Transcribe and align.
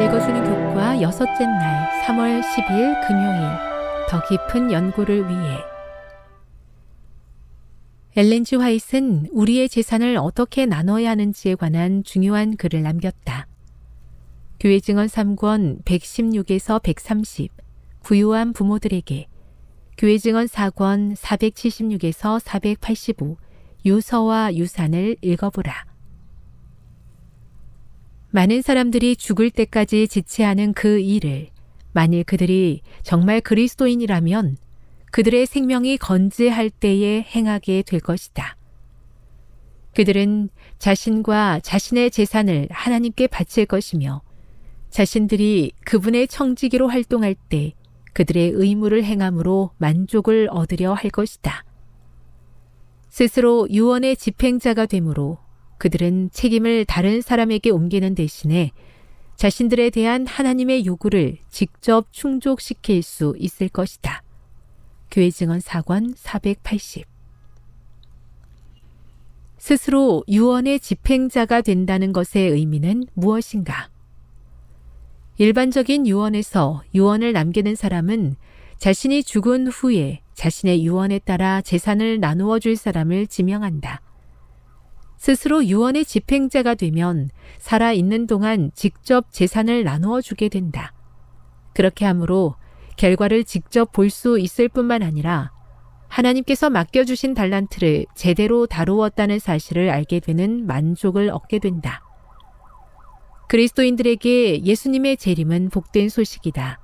읽어주는 0.00 0.44
교과 0.44 1.02
여섯째 1.02 1.44
날 1.44 2.04
3월 2.04 2.40
10일 2.40 3.08
금요일. 3.08 3.40
더 4.08 4.22
깊은 4.28 4.70
연구를 4.70 5.28
위해. 5.28 5.58
엘렌지 8.14 8.54
화이트는 8.54 9.30
우리의 9.32 9.68
재산을 9.68 10.16
어떻게 10.16 10.66
나눠야 10.66 11.10
하는지에 11.10 11.56
관한 11.56 12.04
중요한 12.04 12.56
글을 12.56 12.82
남겼다. 12.82 13.48
교회 14.60 14.78
증언 14.78 15.08
3권 15.08 15.82
116에서 15.82 16.80
130 16.80 17.50
부유한 18.02 18.52
부모들에게. 18.52 19.26
교회 19.96 20.18
증언 20.18 20.46
4권 20.46 21.16
476에서 21.16 22.38
485 22.38 23.36
유서와 23.84 24.54
유산을 24.54 25.16
읽어보라. 25.22 25.97
많은 28.38 28.62
사람들이 28.62 29.16
죽을 29.16 29.50
때까지 29.50 30.06
지체하는 30.06 30.72
그 30.72 31.00
일을 31.00 31.48
만일 31.90 32.22
그들이 32.22 32.82
정말 33.02 33.40
그리스도인이라면 33.40 34.56
그들의 35.10 35.44
생명이 35.44 35.98
건재할 35.98 36.70
때에 36.70 37.22
행하게 37.22 37.82
될 37.82 37.98
것이다. 37.98 38.56
그들은 39.92 40.50
자신과 40.78 41.58
자신의 41.64 42.12
재산을 42.12 42.68
하나님께 42.70 43.26
바칠 43.26 43.66
것이며 43.66 44.22
자신들이 44.90 45.72
그분의 45.84 46.28
청지기로 46.28 46.86
활동할 46.86 47.34
때 47.34 47.72
그들의 48.12 48.52
의무를 48.54 49.02
행함으로 49.02 49.72
만족을 49.78 50.46
얻으려 50.52 50.92
할 50.92 51.10
것이다. 51.10 51.64
스스로 53.08 53.66
유언의 53.68 54.16
집행자가 54.16 54.86
되므로 54.86 55.38
그들은 55.78 56.30
책임을 56.32 56.84
다른 56.84 57.20
사람에게 57.20 57.70
옮기는 57.70 58.14
대신에 58.14 58.72
자신들에 59.36 59.90
대한 59.90 60.26
하나님의 60.26 60.84
요구를 60.84 61.38
직접 61.48 62.12
충족시킬 62.12 63.02
수 63.02 63.34
있을 63.38 63.68
것이다. 63.68 64.22
교회 65.10 65.30
증언 65.30 65.60
4권 65.60 66.14
480 66.16 67.06
스스로 69.58 70.24
유언의 70.28 70.80
집행자가 70.80 71.62
된다는 71.62 72.12
것의 72.12 72.50
의미는 72.50 73.04
무엇인가? 73.14 73.90
일반적인 75.36 76.06
유언에서 76.06 76.82
유언을 76.94 77.32
남기는 77.32 77.74
사람은 77.74 78.36
자신이 78.78 79.22
죽은 79.22 79.68
후에 79.68 80.22
자신의 80.34 80.84
유언에 80.84 81.20
따라 81.20 81.60
재산을 81.60 82.18
나누어 82.20 82.58
줄 82.58 82.76
사람을 82.76 83.26
지명한다. 83.26 84.00
스스로 85.18 85.64
유언의 85.64 86.04
집행자가 86.04 86.74
되면 86.74 87.28
살아 87.58 87.92
있는 87.92 88.26
동안 88.26 88.70
직접 88.74 89.30
재산을 89.32 89.84
나누어 89.84 90.20
주게 90.20 90.48
된다. 90.48 90.92
그렇게 91.74 92.04
하므로 92.04 92.54
결과를 92.96 93.44
직접 93.44 93.92
볼 93.92 94.10
수 94.10 94.38
있을 94.38 94.68
뿐만 94.68 95.02
아니라 95.02 95.52
하나님께서 96.08 96.70
맡겨주신 96.70 97.34
달란트를 97.34 98.06
제대로 98.14 98.66
다루었다는 98.66 99.38
사실을 99.38 99.90
알게 99.90 100.20
되는 100.20 100.66
만족을 100.66 101.30
얻게 101.30 101.58
된다. 101.58 102.02
그리스도인들에게 103.48 104.64
예수님의 104.64 105.16
재림은 105.16 105.70
복된 105.70 106.08
소식이다. 106.08 106.80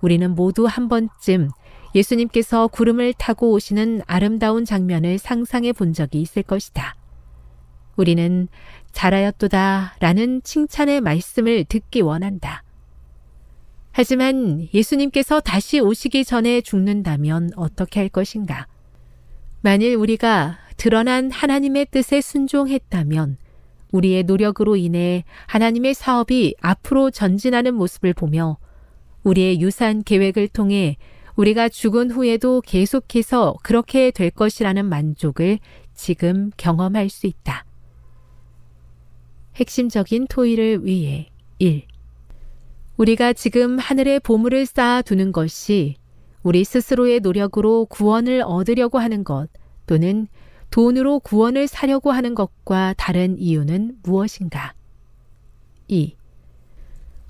우리는 0.00 0.34
모두 0.34 0.66
한 0.66 0.88
번쯤 0.88 1.48
예수님께서 1.94 2.68
구름을 2.68 3.14
타고 3.14 3.50
오시는 3.52 4.02
아름다운 4.06 4.64
장면을 4.64 5.18
상상해 5.18 5.72
본 5.72 5.92
적이 5.92 6.22
있을 6.22 6.42
것이다. 6.42 6.96
우리는 7.96 8.48
잘하였도다 8.92 9.96
라는 10.00 10.42
칭찬의 10.42 11.00
말씀을 11.00 11.64
듣기 11.64 12.00
원한다. 12.00 12.62
하지만 13.92 14.68
예수님께서 14.72 15.40
다시 15.40 15.78
오시기 15.80 16.24
전에 16.24 16.62
죽는다면 16.62 17.50
어떻게 17.56 18.00
할 18.00 18.08
것인가? 18.08 18.66
만일 19.60 19.94
우리가 19.96 20.58
드러난 20.76 21.30
하나님의 21.30 21.86
뜻에 21.90 22.20
순종했다면 22.20 23.36
우리의 23.92 24.24
노력으로 24.24 24.76
인해 24.76 25.24
하나님의 25.46 25.94
사업이 25.94 26.54
앞으로 26.60 27.10
전진하는 27.10 27.74
모습을 27.74 28.14
보며 28.14 28.56
우리의 29.22 29.60
유산 29.60 30.02
계획을 30.02 30.48
통해 30.48 30.96
우리가 31.36 31.68
죽은 31.68 32.10
후에도 32.10 32.62
계속해서 32.62 33.56
그렇게 33.62 34.10
될 34.10 34.30
것이라는 34.30 34.84
만족을 34.86 35.58
지금 35.94 36.50
경험할 36.56 37.08
수 37.10 37.26
있다. 37.26 37.64
핵심적인 39.56 40.26
토의를 40.28 40.84
위해 40.86 41.28
1. 41.58 41.82
우리가 42.96 43.32
지금 43.32 43.78
하늘의 43.78 44.20
보물을 44.20 44.64
쌓아 44.66 45.02
두는 45.02 45.32
것이 45.32 45.96
우리 46.42 46.64
스스로의 46.64 47.20
노력으로 47.20 47.86
구원을 47.86 48.42
얻으려고 48.44 48.98
하는 48.98 49.24
것 49.24 49.48
또는 49.86 50.26
돈으로 50.70 51.20
구원을 51.20 51.68
사려고 51.68 52.12
하는 52.12 52.34
것과 52.34 52.94
다른 52.96 53.38
이유는 53.38 53.96
무엇인가? 54.02 54.72
2. 55.88 56.16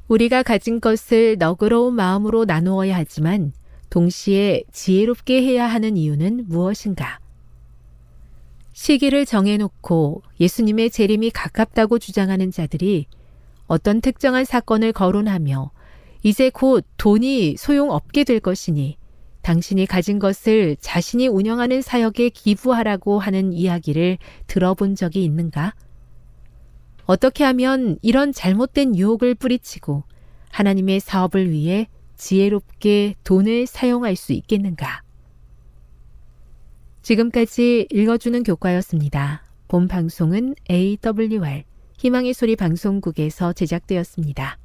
우리가 0.06 0.42
가진 0.42 0.80
것을 0.80 1.36
너그러운 1.38 1.94
마음으로 1.94 2.44
나누어야 2.44 2.96
하지만 2.96 3.52
동시에 3.90 4.62
지혜롭게 4.72 5.42
해야 5.42 5.66
하는 5.66 5.96
이유는 5.96 6.44
무엇인가? 6.48 7.21
시기를 8.72 9.26
정해놓고 9.26 10.22
예수님의 10.40 10.90
재림이 10.90 11.30
가깝다고 11.30 11.98
주장하는 11.98 12.50
자들이 12.50 13.06
어떤 13.66 14.00
특정한 14.00 14.44
사건을 14.44 14.92
거론하며 14.92 15.70
이제 16.22 16.50
곧 16.50 16.84
돈이 16.96 17.56
소용없게 17.56 18.24
될 18.24 18.40
것이니 18.40 18.96
당신이 19.42 19.86
가진 19.86 20.18
것을 20.18 20.76
자신이 20.80 21.26
운영하는 21.26 21.82
사역에 21.82 22.28
기부하라고 22.28 23.18
하는 23.18 23.52
이야기를 23.52 24.18
들어본 24.46 24.94
적이 24.94 25.24
있는가? 25.24 25.74
어떻게 27.06 27.42
하면 27.44 27.98
이런 28.02 28.32
잘못된 28.32 28.96
유혹을 28.96 29.34
뿌리치고 29.34 30.04
하나님의 30.50 31.00
사업을 31.00 31.50
위해 31.50 31.88
지혜롭게 32.16 33.16
돈을 33.24 33.66
사용할 33.66 34.14
수 34.14 34.32
있겠는가? 34.32 35.01
지금까지 37.02 37.88
읽어주는 37.90 38.42
교과였습니다. 38.44 39.42
본 39.68 39.88
방송은 39.88 40.54
AWR 40.70 41.64
희망의 41.98 42.32
소리 42.32 42.56
방송국에서 42.56 43.52
제작되었습니다. 43.52 44.61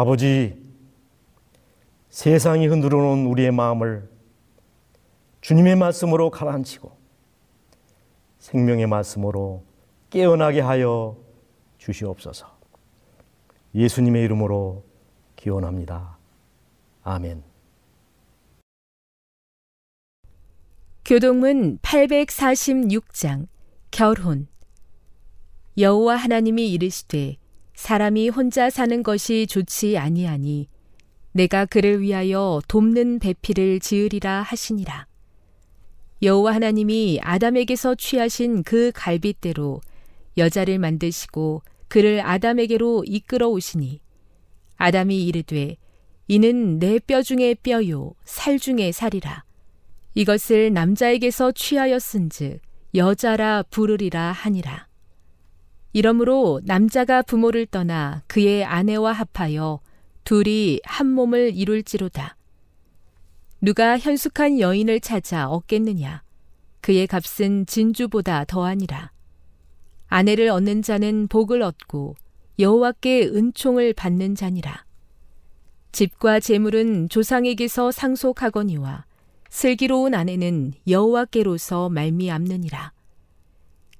아버지, 0.00 0.56
세상이 2.08 2.68
흔들어 2.68 2.98
놓은 2.98 3.26
우리의 3.26 3.50
마음을 3.50 4.08
주님의 5.40 5.74
말씀으로 5.74 6.30
가라앉히고 6.30 6.96
생명의 8.38 8.86
말씀으로 8.86 9.64
깨어나게 10.10 10.60
하여 10.60 11.16
주시옵소서. 11.78 12.46
예수님의 13.74 14.22
이름으로 14.22 14.84
기원합니다. 15.34 16.16
아멘. 17.02 17.42
교동문 21.04 21.78
846장 21.78 23.48
결혼 23.90 24.46
여호와 25.76 26.14
하나님이 26.14 26.70
이르시되 26.70 27.38
사람이 27.78 28.28
혼자 28.30 28.70
사는 28.70 29.04
것이 29.04 29.46
좋지 29.46 29.98
아니하니 29.98 30.68
내가 31.30 31.64
그를 31.64 32.02
위하여 32.02 32.60
돕는 32.66 33.20
배필을 33.20 33.78
지으리라 33.78 34.42
하시니라. 34.42 35.06
여호와 36.20 36.56
하나님이 36.56 37.20
아담에게서 37.22 37.94
취하신 37.94 38.64
그 38.64 38.90
갈빗대로 38.92 39.80
여자를 40.36 40.80
만드시고 40.80 41.62
그를 41.86 42.20
아담에게로 42.20 43.04
이끌어 43.06 43.46
오시니 43.46 44.00
아담이 44.76 45.24
이르되 45.24 45.76
이는 46.26 46.80
내 46.80 46.98
뼈 46.98 47.22
중에 47.22 47.54
뼈요 47.54 48.12
살 48.24 48.58
중에 48.58 48.90
살이라 48.90 49.44
이것을 50.14 50.72
남자에게서 50.72 51.52
취하였은즉 51.52 52.58
여자라 52.96 53.62
부르리라 53.70 54.32
하니라 54.32 54.87
이러므로 55.92 56.60
남자가 56.64 57.22
부모를 57.22 57.66
떠나 57.66 58.22
그의 58.26 58.64
아내와 58.64 59.12
합하여 59.12 59.80
둘이 60.24 60.80
한 60.84 61.06
몸을 61.06 61.56
이룰지로다. 61.56 62.36
누가 63.60 63.98
현숙한 63.98 64.60
여인을 64.60 65.00
찾아 65.00 65.48
얻겠느냐? 65.48 66.22
그의 66.80 67.06
값은 67.06 67.66
진주보다 67.66 68.44
더하니라. 68.44 69.10
아내를 70.06 70.48
얻는 70.48 70.82
자는 70.82 71.26
복을 71.28 71.62
얻고 71.62 72.14
여호와께 72.58 73.26
은총을 73.26 73.94
받는 73.94 74.34
자니라. 74.34 74.84
집과 75.92 76.40
재물은 76.40 77.08
조상에게서 77.08 77.90
상속하거니와 77.90 79.06
슬기로운 79.48 80.14
아내는 80.14 80.74
여호와께로서 80.86 81.88
말미암느니라. 81.88 82.92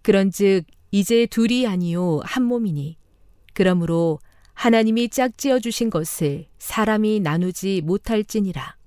그런즉 0.03 0.65
이제 0.91 1.27
둘이 1.27 1.67
아니요 1.67 2.21
한 2.25 2.45
몸이니 2.45 2.97
그러므로 3.53 4.21
하나님이 4.55 5.09
짝지어 5.11 5.61
주신 5.61 5.91
것을 5.91 6.47
사람이 6.59 7.21
나누지 7.21 7.83
못할지니라. 7.85 8.78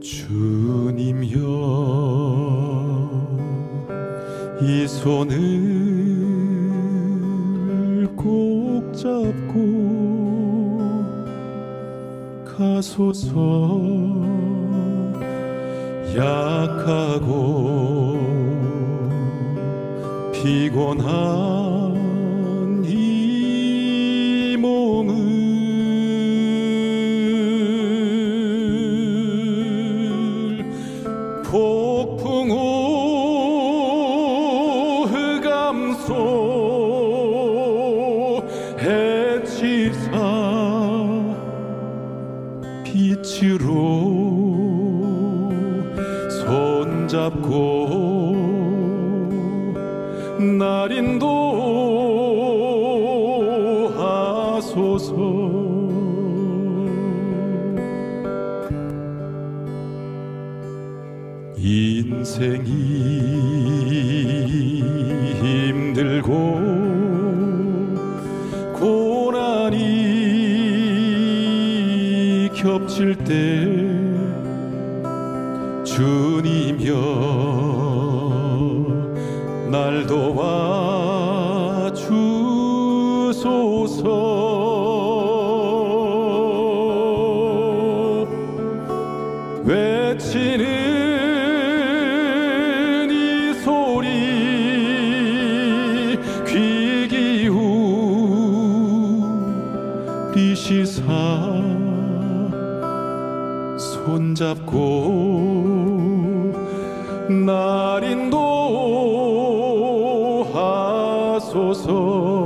주님여 0.00 1.36
이 4.62 4.88
손을 4.88 5.36
꼭 8.16 8.92
잡고 8.94 9.60
가소서 12.44 13.80
약하고 16.16 17.40
피곤한 20.32 21.59
겹칠 73.00 73.16
때 73.24 73.69
하소서 111.50 112.39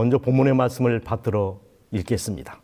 먼저 0.00 0.16
본문의 0.16 0.54
말씀을 0.54 1.00
받들어 1.00 1.60
읽겠습니다. 1.90 2.58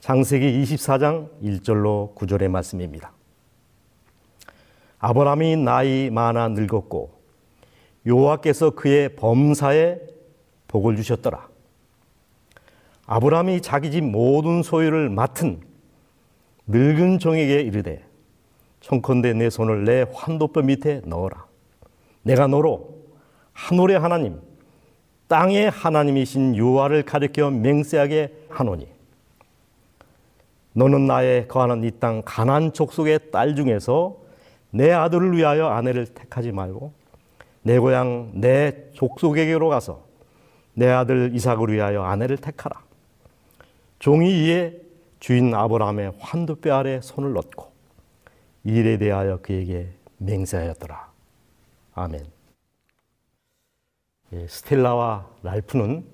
창세기 0.00 0.62
24장 0.62 1.30
1절로 1.42 2.14
9절의 2.14 2.48
말씀입니다. 2.48 3.12
아브라함이 4.98 5.56
나이 5.56 6.10
많아 6.10 6.48
늙었고 6.48 7.18
여호와께서 8.04 8.72
그의 8.72 9.16
범사에 9.16 10.00
복을 10.66 10.96
주셨더라. 10.96 11.48
아브라함이 13.06 13.62
자기 13.62 13.90
집 13.90 14.04
모든 14.04 14.62
소유를 14.62 15.08
맡은 15.08 15.62
늙은 16.66 17.20
종에게 17.20 17.62
이르되 17.62 18.04
청컨대 18.80 19.32
내 19.32 19.48
손을 19.48 19.84
내 19.84 20.04
환도뼈 20.12 20.60
밑에 20.60 21.00
넣어라. 21.06 21.46
내가 22.20 22.46
너로 22.48 22.98
하늘의 23.54 23.98
하나님 23.98 24.46
땅의 25.28 25.70
하나님이신 25.70 26.56
여호와를 26.56 27.02
가리켜 27.04 27.50
맹세하게 27.50 28.46
하노니 28.48 28.88
너는 30.72 31.06
나의 31.06 31.48
거하는 31.48 31.84
이 31.84 31.90
땅 31.98 32.22
가나안 32.24 32.72
족속의 32.72 33.30
딸 33.30 33.54
중에서 33.56 34.16
내 34.70 34.92
아들을 34.92 35.36
위하여 35.36 35.68
아내를 35.68 36.06
택하지 36.06 36.52
말고 36.52 36.92
내 37.62 37.78
고향 37.78 38.30
내 38.34 38.90
족속에게로 38.92 39.68
가서 39.68 40.04
내 40.74 40.88
아들 40.88 41.34
이삭을 41.34 41.72
위하여 41.72 42.02
아내를 42.04 42.36
택하라. 42.36 42.80
종이 43.98 44.46
이에 44.46 44.76
주인 45.18 45.52
아브라함의 45.52 46.12
환도뼈 46.20 46.72
아래 46.74 47.00
손을 47.02 47.32
넣고 47.32 47.72
이 48.64 48.70
일에 48.76 48.96
대하여 48.96 49.38
그에게 49.42 49.88
맹세하였더라. 50.18 51.10
아멘. 51.94 52.37
예, 54.32 54.46
스텔라와 54.46 55.26
랄프는 55.42 56.04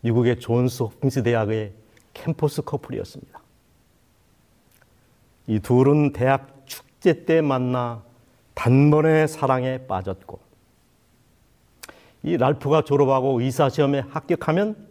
미국의 0.00 0.38
존스 0.38 0.84
홉킨스 0.84 1.22
대학의 1.22 1.72
캠퍼스 2.14 2.62
커플이었습니다. 2.62 3.40
이 5.48 5.58
둘은 5.60 6.12
대학 6.12 6.62
축제 6.66 7.24
때 7.24 7.40
만나 7.40 8.02
단번에 8.54 9.26
사랑에 9.26 9.86
빠졌고 9.86 10.40
이 12.22 12.36
랄프가 12.36 12.82
졸업하고 12.82 13.40
의사 13.40 13.68
시험에 13.68 14.00
합격하면 14.00 14.88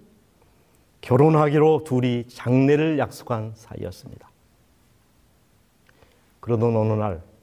결혼하기로 1.01 1.83
둘이 1.83 2.27
장례를 2.27 2.99
약속한 2.99 3.53
사이였습니다. 3.55 4.29
그러던 6.39 6.75
어느 6.75 6.93
날 6.93 7.35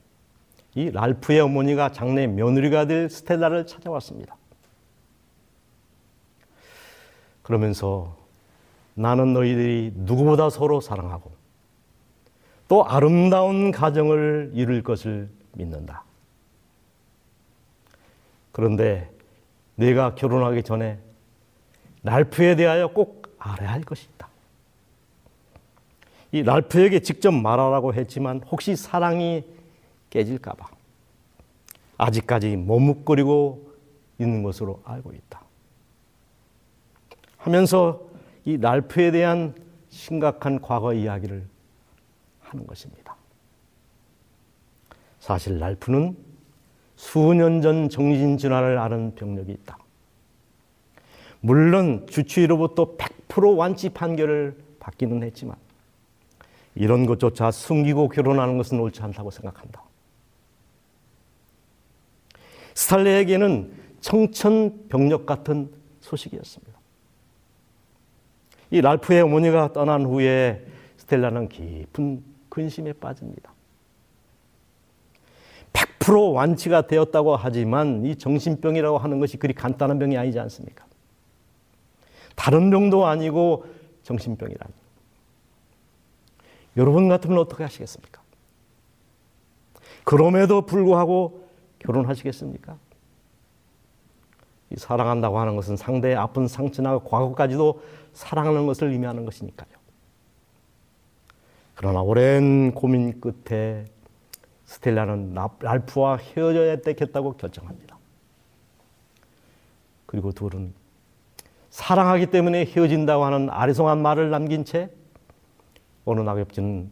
이 0.75 0.91
랄프의 0.91 1.41
어머니가 1.41 1.93
장례 1.93 2.27
며느리가 2.27 2.87
될 2.87 3.11
스텔라를 3.11 3.67
찾아왔습니다. 3.67 4.37
그러면서 7.43 8.17
나는 8.95 9.33
너희들이 9.33 9.93
누구보다 9.95 10.51
서로 10.51 10.81
사랑하고 10.81 11.33
또 12.69 12.85
아름다운 12.85 13.71
가정을 13.71 14.53
이룰 14.55 14.83
것을 14.83 15.29
믿는다. 15.53 16.05
그런데 18.53 19.11
내가 19.75 20.15
결혼하기 20.15 20.63
전에 20.63 20.99
랄프에 22.03 22.57
대하여 22.57 22.89
꼭 22.89 23.35
알아야 23.39 23.73
할 23.73 23.83
것이 23.83 24.07
있다. 24.15 24.29
이 26.33 26.43
랄프에게 26.43 27.01
직접 27.01 27.31
말하라고 27.31 27.95
했지만 27.95 28.43
혹시 28.51 28.75
사랑이 28.75 29.45
깨질까봐 30.11 30.67
아직까지 31.99 32.57
머뭇거리고 32.57 33.71
있는 34.19 34.43
것으로 34.43 34.81
알고 34.85 35.13
있다. 35.13 35.42
하면서 37.43 38.01
이 38.45 38.57
랄프에 38.57 39.11
대한 39.11 39.55
심각한 39.89 40.61
과거 40.61 40.95
이야기를 40.95 41.45
하는 42.41 42.67
것입니다. 42.67 43.17
사실 45.19 45.59
랄프는 45.59 46.17
수년 46.95 47.61
전 47.61 47.89
정신질환을 47.89 48.79
앓은 48.79 49.17
병력이 49.17 49.51
있다. 49.53 49.77
물론 51.41 52.07
주치의로부터 52.09 52.97
100% 52.97 53.57
완치 53.57 53.89
판결을 53.89 54.57
받기는 54.79 55.25
했지만 55.25 55.57
이런 56.77 57.07
것조차 57.07 57.51
숨기고 57.51 58.09
결혼하는 58.09 58.57
것은 58.57 58.79
옳지 58.79 59.03
않다고 59.03 59.33
생각한다. 59.33 59.83
스탈레에게는 62.75 63.73
청천벽력 64.01 65.27
같은 65.27 65.73
소식이었습니다. 66.01 66.72
이 68.73 68.81
랄프의 68.81 69.21
어머니가 69.21 69.75
떠난 69.75 70.07
후에 70.07 70.65
스텔라는 70.97 71.51
깊은 71.51 72.25
근심에 72.49 72.95
빠집니다. 72.95 73.53
100% 75.75 76.33
완치가 76.33 76.87
되었다고 76.87 77.37
하지만 77.37 78.03
이 78.07 78.17
정신병이라고 78.17 78.97
하는 78.97 79.21
것이 79.21 79.37
그리 79.37 79.53
간단한 79.53 79.99
병이 79.99 80.17
아니지 80.17 80.41
않습니까? 80.41 80.87
다른 82.35 82.71
병도 82.71 83.05
아니고 83.07 83.67
정신병이라니. 84.05 84.73
여러분 86.79 87.11
같으면 87.11 87.39
어떻게 87.39 87.65
하시겠습니까? 87.65 88.23
그럼에도 90.05 90.63
불구하고 90.63 91.47
결혼하시겠습니까? 91.81 92.79
사랑한다고 94.77 95.39
하는 95.39 95.57
것은 95.57 95.77
상대의 95.77 96.17
아픈 96.17 96.49
상처나 96.49 96.99
과거까지도 96.99 97.83
사랑하는 98.13 98.67
것을 98.67 98.89
의미하는 98.89 99.25
것이니까요. 99.25 99.71
그러나 101.75 102.03
오랜 102.03 102.73
고민 102.73 103.21
끝에 103.21 103.87
스텔라는 104.65 105.35
랄프와 105.61 106.17
헤어져야 106.17 106.77
되겠다고 106.77 107.37
결정합니다. 107.37 107.99
그리고 110.07 110.33
둘은 110.33 110.75
사랑하기 111.71 112.27
때문에 112.27 112.67
헤어진다고 112.67 113.25
하는 113.25 113.49
아리송한 113.51 114.03
말을 114.03 114.31
남긴 114.31 114.65
채 114.65 114.91
어느 116.05 116.21
낙엽지는 116.21 116.91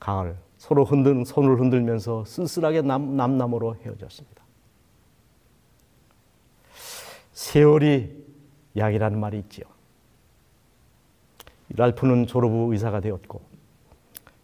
강을 0.00 0.36
서로 0.58 0.84
흔든 0.84 1.24
손을 1.24 1.60
흔들면서 1.60 2.24
쓸쓸하게 2.24 2.82
남, 2.82 3.16
남남으로 3.16 3.76
헤어졌습니다. 3.76 4.45
세월이 7.36 8.16
약이라는 8.76 9.20
말이 9.20 9.38
있지요. 9.40 9.66
랄프는 11.68 12.26
졸업 12.26 12.50
후 12.50 12.72
의사가 12.72 13.00
되었고 13.00 13.42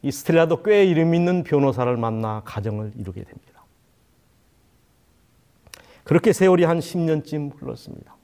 이 0.02 0.10
스텔라도 0.10 0.62
꽤 0.62 0.84
이름 0.84 1.14
있는 1.14 1.42
변호사를 1.42 1.96
만나 1.96 2.42
가정을 2.44 2.92
이루게 2.96 3.24
됩니다. 3.24 3.64
그렇게 6.04 6.34
세월이 6.34 6.64
한 6.64 6.80
10년쯤 6.80 7.58
흘렀습니다. 7.58 8.14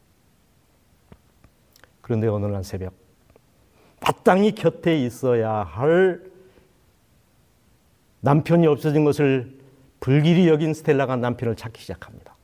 그런데 2.03 2.29
어느 2.29 2.45
날 2.45 2.63
새벽 2.63 2.93
마땅히 4.01 4.55
곁에 4.55 5.03
있어야 5.03 5.51
할 5.51 6.31
남편이 8.21 8.67
없어진 8.67 9.07
것을 9.07 9.59
불길이 10.01 10.47
여긴 10.47 10.75
스텔라가 10.75 11.17
남편을 11.17 11.57
찾기 11.57 11.81
시작합니다. 11.81 12.38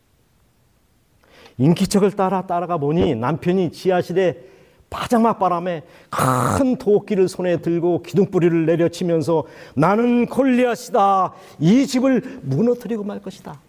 인기척을 1.59 2.13
따라 2.13 2.47
따라가 2.47 2.79
보니 2.79 3.15
남편이 3.15 3.73
지하실에 3.73 4.55
바자막 4.91 5.39
바람에 5.39 5.83
큰 6.11 6.77
도끼를 6.77 7.29
손에 7.29 7.57
들고 7.61 8.03
기둥뿌리를 8.03 8.67
내려치면서 8.67 9.45
나는 9.75 10.27
골리앗이다. 10.27 11.33
이 11.59 11.87
집을 11.87 12.41
무너뜨리고 12.43 13.03
말 13.03 13.21
것이다. 13.21 13.61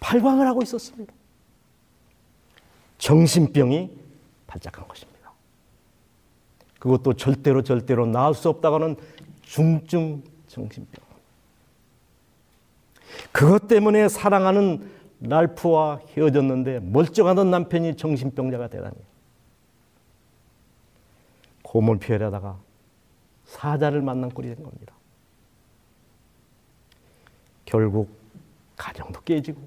발광을 0.00 0.46
하고 0.46 0.62
있었습니다. 0.62 1.12
정신병이 2.98 3.90
발작한 4.46 4.86
것입니다. 4.86 5.32
그것도 6.78 7.14
절대로 7.14 7.62
절대로 7.62 8.06
나을 8.06 8.34
수 8.34 8.48
없다고는 8.48 8.96
중증 9.42 10.22
정신병. 10.48 11.08
그것 13.32 13.68
때문에 13.68 14.08
사랑하는 14.08 14.97
랄프와 15.20 16.00
헤어졌는데 16.08 16.80
멀쩡하던 16.80 17.50
남편이 17.50 17.96
정신병자가 17.96 18.68
되다니. 18.68 18.96
곰을 21.62 21.98
피하려다가 21.98 22.58
사자를 23.44 24.00
만난 24.02 24.30
꼴이 24.30 24.54
된 24.54 24.62
겁니다. 24.62 24.94
결국 27.64 28.10
가정도 28.76 29.20
깨지고 29.20 29.60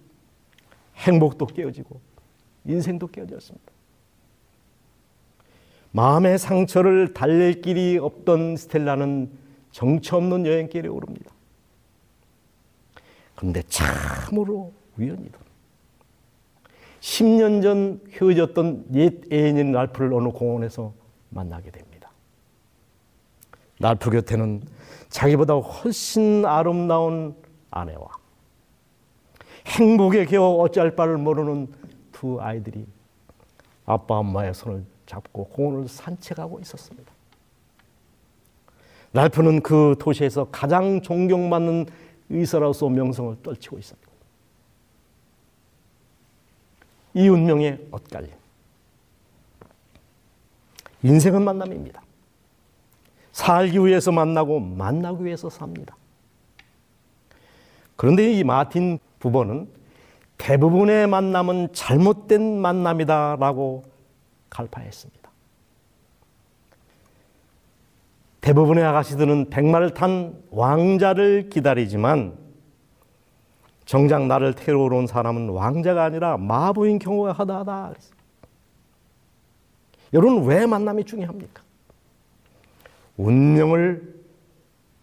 행복도 0.95 1.45
깨어지고 1.47 1.99
인생도 2.65 3.07
깨어졌습니다. 3.07 3.71
마음의 5.91 6.39
상처를 6.39 7.13
달랠 7.13 7.61
길이 7.61 7.97
없던 7.97 8.55
스텔라는 8.55 9.31
정처 9.71 10.17
없는 10.17 10.45
여행길에 10.45 10.87
오릅니다. 10.87 11.31
그런데 13.35 13.61
참으로 13.63 14.73
우연이다. 15.01 15.39
10년 16.99 17.63
전 17.63 17.99
헤어졌던 18.11 18.85
옛 18.93 19.33
애인인 19.33 19.71
랄프를 19.71 20.13
어느 20.13 20.29
공원에서 20.29 20.93
만나게 21.29 21.71
됩니다. 21.71 22.11
랄프 23.79 24.11
곁에는 24.11 24.61
자기보다 25.09 25.55
훨씬 25.55 26.45
아름다운 26.45 27.35
아내와 27.71 28.07
행복에 29.65 30.25
겨워 30.25 30.61
어찌할 30.61 30.95
바를 30.95 31.17
모르는 31.17 31.67
두 32.11 32.39
아이들이 32.39 32.85
아빠 33.85 34.19
엄마의 34.19 34.53
손을 34.53 34.85
잡고 35.07 35.45
공원을 35.45 35.87
산책하고 35.87 36.59
있었습니다. 36.59 37.11
랄프는 39.13 39.61
그 39.61 39.95
도시에서 39.99 40.45
가장 40.51 41.01
존경받는 41.01 41.87
의사로서 42.29 42.87
명성을 42.87 43.37
떨치고 43.43 43.79
있었고 43.79 44.00
이 47.13 47.27
운명의 47.27 47.87
엇갈림. 47.91 48.31
인생은 51.03 51.43
만남입니다. 51.43 52.01
살기 53.31 53.79
위해서 53.79 54.11
만나고 54.11 54.59
만나기 54.59 55.25
위해서 55.25 55.49
삽니다. 55.49 55.95
그런데 57.95 58.31
이 58.31 58.43
마틴 58.43 58.99
부부는 59.19 59.67
대부분의 60.37 61.07
만남은 61.07 61.73
잘못된 61.73 62.59
만남이다라고 62.59 63.83
갈파했습니다. 64.49 65.21
대부분의 68.41 68.83
아가씨들은 68.83 69.51
백마를 69.51 69.93
탄 69.93 70.41
왕자를 70.49 71.49
기다리지만 71.49 72.40
정작 73.91 74.25
나를 74.25 74.53
태우러 74.53 74.95
온 74.95 75.05
사람은 75.05 75.49
왕자가 75.49 76.05
아니라 76.05 76.37
마부인 76.37 76.97
경우가 76.97 77.33
하다하다. 77.33 77.93
여러분 80.13 80.45
왜 80.45 80.65
만남이 80.65 81.03
중요합니까? 81.03 81.61
운명을 83.17 84.15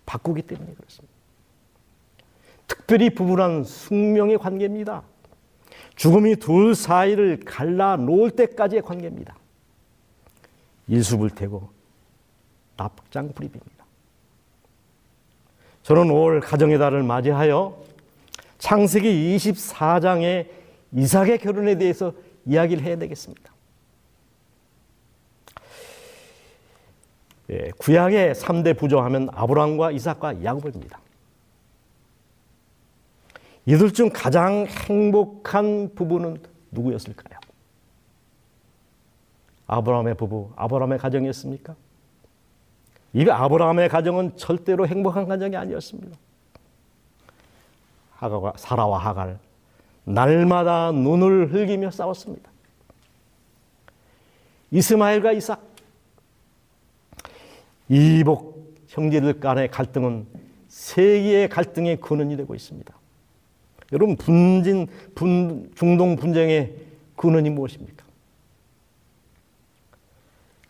바꾸기 0.07 0.41
때문에 0.41 0.73
그렇습니다. 0.73 1.15
특별히 2.67 3.11
부부란 3.11 3.63
숙명의 3.63 4.39
관계입니다. 4.39 5.03
죽음이 5.95 6.37
둘 6.37 6.75
사이를 6.75 7.41
갈라 7.45 7.97
놓을 7.97 8.31
때까지의 8.31 8.81
관계입니다. 8.81 9.37
일수불태고 10.87 11.69
납장불입입니다. 12.79 13.85
저는 15.83 16.11
올 16.11 16.41
가정의 16.41 16.79
달을 16.79 17.03
맞이하여 17.03 17.88
창세기 18.59 19.37
24장의 19.37 20.49
이삭의 20.93 21.39
결혼에 21.39 21.77
대해서 21.77 22.13
이야기를 22.45 22.83
해야 22.83 22.97
되겠습니다. 22.97 23.53
예, 27.51 27.71
구약의 27.79 28.35
3대 28.35 28.77
부조 28.77 29.01
하면 29.01 29.29
아브라함과 29.33 29.93
이삭과 29.93 30.45
야곱입니다. 30.45 31.01
이들 33.65 33.93
중 33.93 34.11
가장 34.13 34.67
행복한 34.67 35.95
부부는 35.95 36.43
누구였을까요? 36.71 37.39
아브라함의 39.67 40.15
부부, 40.15 40.53
아브라함의 40.57 40.99
가정이었습니까? 40.99 41.77
이 43.13 43.29
아브라함의 43.29 43.89
가정은 43.89 44.37
절대로 44.37 44.87
행복한 44.87 45.27
가정이 45.27 45.57
아니었습니다. 45.57 46.17
하가와 48.19 48.55
사라와 48.57 48.99
하갈 48.99 49.39
날마다 50.05 50.91
눈을 50.93 51.53
흘기며 51.53 51.91
싸웠습니다. 51.91 52.51
이스마엘과 54.71 55.33
이삭 55.33 55.63
이복 57.89 58.77
형제들 58.89 59.41
간의 59.41 59.71
갈등은 59.71 60.27
세계의 60.69 61.49
갈등의 61.49 62.01
근원이 62.01 62.37
되고 62.37 62.55
있습니다. 62.55 62.95
여러분 63.93 64.17
분진 64.17 64.87
분 65.15 65.71
중동 65.75 66.17
분쟁의 66.17 66.75
근원이 67.17 67.51
무엇입니까? 67.51 68.05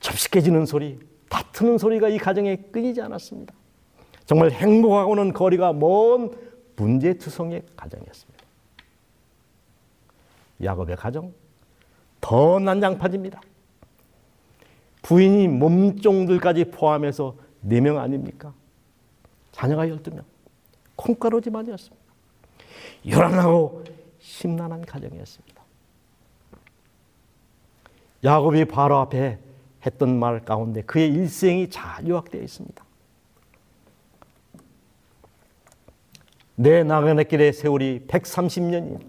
접시 0.01 0.31
깨지는 0.31 0.67
소리, 0.67 0.99
다투는 1.29 1.79
소리가 1.79 2.09
이 2.09 2.19
가정에 2.19 2.57
끊이지 2.57 3.01
않았습니다. 3.03 3.53
정말 4.27 4.51
행복하고는 4.53 5.33
거리가 5.33 5.73
먼 5.73 6.31
문제투성의 6.79 7.62
가정이었습니다. 7.77 8.45
야곱의 10.62 10.97
가정 10.97 11.33
더 12.21 12.59
난장판입니다. 12.59 13.41
부인이 15.03 15.49
몸종들까지 15.49 16.67
포함해서 16.67 17.35
4명 17.64 17.99
아닙니까? 17.99 18.53
자녀가 19.53 19.87
12명. 19.87 20.25
콩가루지만이었습니다. 20.97 22.05
요란하고 23.09 23.85
심란한 24.19 24.85
가정이었습니다. 24.85 25.62
야곱이 28.25 28.64
바로 28.67 28.99
앞에 28.99 29.38
했던 29.87 30.19
말 30.19 30.45
가운데 30.45 30.83
그의 30.83 31.09
일생이 31.09 31.71
잘 31.71 32.07
요약되어 32.07 32.43
있습니다. 32.43 32.85
내 36.61 36.83
나그네 36.83 37.25
길의 37.25 37.53
세월이 37.53 38.07
130년이 38.09 39.01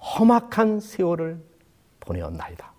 험악한 0.00 0.80
세월을 0.80 1.40
보내었나이다. 2.00 2.72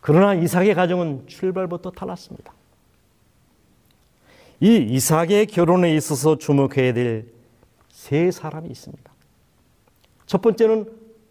그러나 0.00 0.34
이삭의 0.34 0.74
가정은 0.74 1.26
출발부터 1.26 1.90
달랐습니다. 1.90 2.52
이 4.60 4.76
이삭의 4.76 5.46
결혼에 5.46 5.94
있어서 5.94 6.38
주목해야 6.38 6.92
될 6.92 7.38
세 7.98 8.30
사람이 8.30 8.70
있습니다. 8.70 9.12
첫 10.24 10.40
번째는 10.40 10.90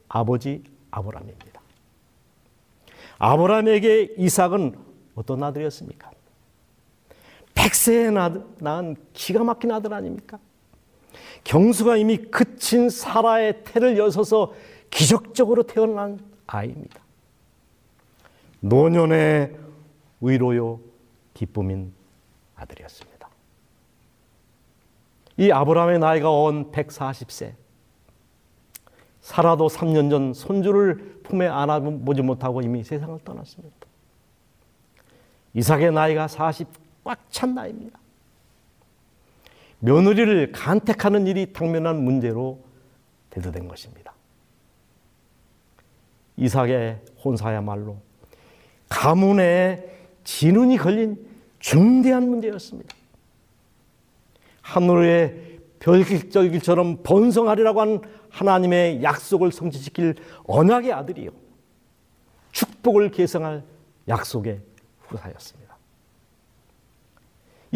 아버지 0.09 0.63
아브라함입니다. 0.91 1.61
아브라함에게 3.19 4.15
이삭은 4.17 4.77
어떤 5.15 5.41
아들이었습니까? 5.43 6.11
백세에 7.67 8.11
낳은 8.11 8.95
기가 9.11 9.43
막힌 9.43 9.71
아들 9.71 9.93
아닙니까? 9.93 10.39
경수가 11.43 11.97
이미 11.97 12.17
그친 12.17 12.89
사라의 12.89 13.63
태를 13.65 13.97
여서서 13.97 14.53
기적적으로 14.89 15.63
태어난 15.63 16.19
아이입니다. 16.45 17.01
노년의 18.61 19.57
위로요 20.21 20.79
기쁨인 21.33 21.93
아들이었습니다. 22.55 23.27
이 25.37 25.51
아브라함의 25.51 25.99
나이가 25.99 26.31
온 26.31 26.71
140세. 26.71 27.53
살아도 29.19 29.67
3년 29.67 30.09
전 30.09 30.33
손주를 30.33 31.19
품에 31.23 31.47
안아보지 31.47 32.21
못하고 32.21 32.61
이미 32.61 32.83
세상을 32.83 33.19
떠났습니다. 33.25 33.75
이삭의 35.53 35.91
나이가 35.91 36.29
40 36.29 36.86
꽉 37.07 37.31
찬 37.31 37.55
나이입니다. 37.55 37.97
며느리를 39.79 40.51
간택하는 40.51 41.27
일이 41.27 41.53
당면한 41.53 42.03
문제로 42.03 42.59
대두된 43.29 43.67
것입니다. 43.67 44.13
이삭의 46.35 46.99
혼사야말로 47.23 47.97
가문에 48.89 49.85
진운이 50.23 50.77
걸린 50.77 51.25
중대한 51.59 52.27
문제였습니다. 52.29 52.95
하늘의 54.61 55.59
별길절기처럼 55.79 57.03
번성하리라고 57.03 57.81
한 57.81 58.01
하나님의 58.29 59.01
약속을 59.03 59.51
성취시킬 59.51 60.15
언약의 60.45 60.91
아들이요. 60.91 61.31
축복을 62.51 63.11
계승할 63.11 63.63
약속의 64.07 64.61
후사였습니다. 65.01 65.66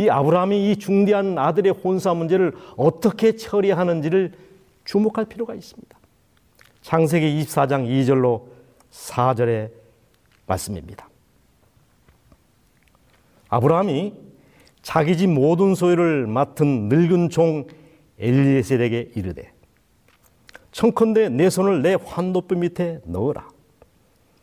이 0.02 0.10
아브라함이 0.10 0.72
이 0.72 0.76
중대한 0.78 1.38
아들의 1.38 1.74
혼사 1.74 2.14
문제를 2.14 2.54
어떻게 2.76 3.36
처리하는지를 3.36 4.32
주목할 4.84 5.26
필요가 5.26 5.54
있습니다. 5.54 5.98
창세기 6.82 7.44
24장 7.44 7.88
2절로 7.88 8.46
4절의 8.92 9.70
말씀입니다. 10.48 11.08
아브라함이 13.50 14.14
자기 14.82 15.16
집 15.18 15.28
모든 15.28 15.76
소유를 15.76 16.26
맡은 16.26 16.90
늙은 16.90 17.30
종 17.30 17.68
엘리에셀에게 18.18 19.12
이르되 19.16 19.52
청컨대 20.72 21.30
내 21.30 21.50
손을 21.50 21.82
내 21.84 21.96
환도뼈 22.04 22.56
밑에 22.56 23.02
넣어라. 23.04 23.50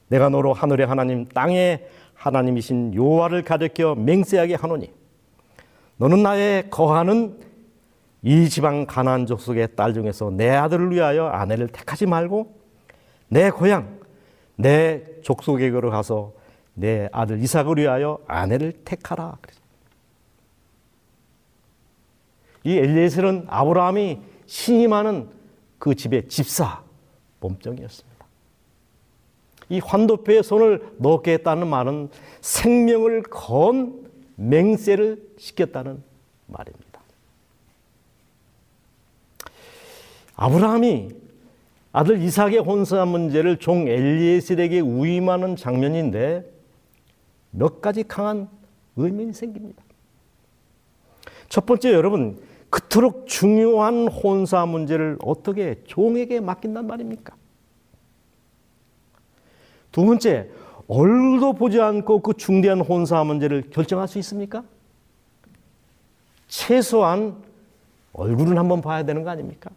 내가 0.08 0.28
너로 0.28 0.52
하늘의 0.52 0.86
하나님 0.86 1.26
땅의 1.26 1.88
하나님이신 2.14 2.94
요호와를 2.94 3.42
가리켜 3.42 3.94
맹세하게 3.96 4.54
하노니 4.54 4.90
너는 5.98 6.22
나의 6.22 6.70
거하는 6.70 7.38
이 8.22 8.48
지방 8.48 8.87
가나안 8.87 9.26
족속의 9.26 9.76
딸 9.76 9.94
중에서 9.94 10.30
내 10.30 10.50
아들을 10.50 10.92
위하여 10.92 11.26
아내를 11.26 11.68
택하지 11.68 12.06
말고 12.06 12.56
내 13.28 13.50
고향 13.50 13.98
내 14.56 15.04
족속에게로 15.22 15.90
가서 15.90 16.32
내 16.74 17.08
아들 17.12 17.40
이삭을 17.42 17.76
위하여 17.76 18.18
아내를 18.26 18.72
택하라. 18.84 19.38
이 22.64 22.76
엘리에셀은 22.76 23.46
아브라함이 23.48 24.20
신임하는 24.46 25.28
그 25.78 25.94
집의 25.94 26.28
집사 26.28 26.82
몸종이었습니다. 27.40 28.26
이 29.70 29.80
환도표에 29.80 30.42
손을 30.42 30.94
넣게 30.98 31.34
했다는 31.34 31.66
말은 31.66 32.11
생명을 32.40 33.22
건 33.22 34.07
맹세를 34.38 35.20
시켰다는 35.37 36.03
말입니다. 36.46 37.01
아브라함이 40.37 41.11
아들 41.92 42.22
이삭의 42.22 42.59
혼사 42.59 43.05
문제를 43.05 43.57
종 43.57 43.88
엘리에셀에게 43.88 44.81
위임하는 44.81 45.57
장면인데 45.57 46.48
몇 47.51 47.81
가지 47.81 48.05
강한 48.05 48.48
의미가 48.96 49.33
생깁니다. 49.33 49.83
첫 51.48 51.66
번째 51.66 51.92
여러분 51.92 52.40
그토록 52.70 53.27
중요한 53.27 54.07
혼사 54.07 54.64
문제를 54.66 55.18
어떻게 55.22 55.83
종에게 55.85 56.38
맡긴단 56.38 56.87
말입니까? 56.87 57.35
두 59.90 60.05
번째, 60.05 60.51
얼도 60.88 61.53
보지 61.53 61.81
않고 61.81 62.20
그 62.20 62.35
중대한 62.35 62.81
혼사 62.81 63.22
문제를 63.22 63.70
결정할 63.70 64.09
수 64.09 64.18
있습니까? 64.18 64.64
최소한 66.48 67.37
얼굴은 68.14 68.57
한번 68.57 68.81
봐야 68.81 69.05
되는 69.05 69.22
거 69.22 69.31
아닙니까? 69.31 69.70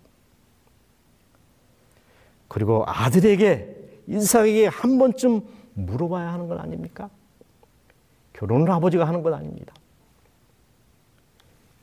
그리고 2.48 2.84
아들에게, 2.88 4.04
이삭에게 4.08 4.68
한 4.68 4.98
번쯤 4.98 5.42
물어봐야 5.74 6.34
하는 6.34 6.48
건 6.48 6.60
아닙니까? 6.60 7.10
결혼을 8.34 8.72
아버지가 8.72 9.06
하는 9.06 9.22
건 9.22 9.34
아닙니다. 9.34 9.74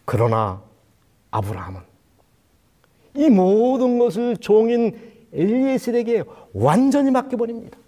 그러나 0.04 0.62
아브라함은 1.30 1.80
이 3.14 3.28
모든 3.28 3.98
것을 3.98 4.36
종인 4.38 4.98
엘리에셀에게 5.32 6.24
완전히 6.54 7.10
맡겨버립니다. 7.10 7.78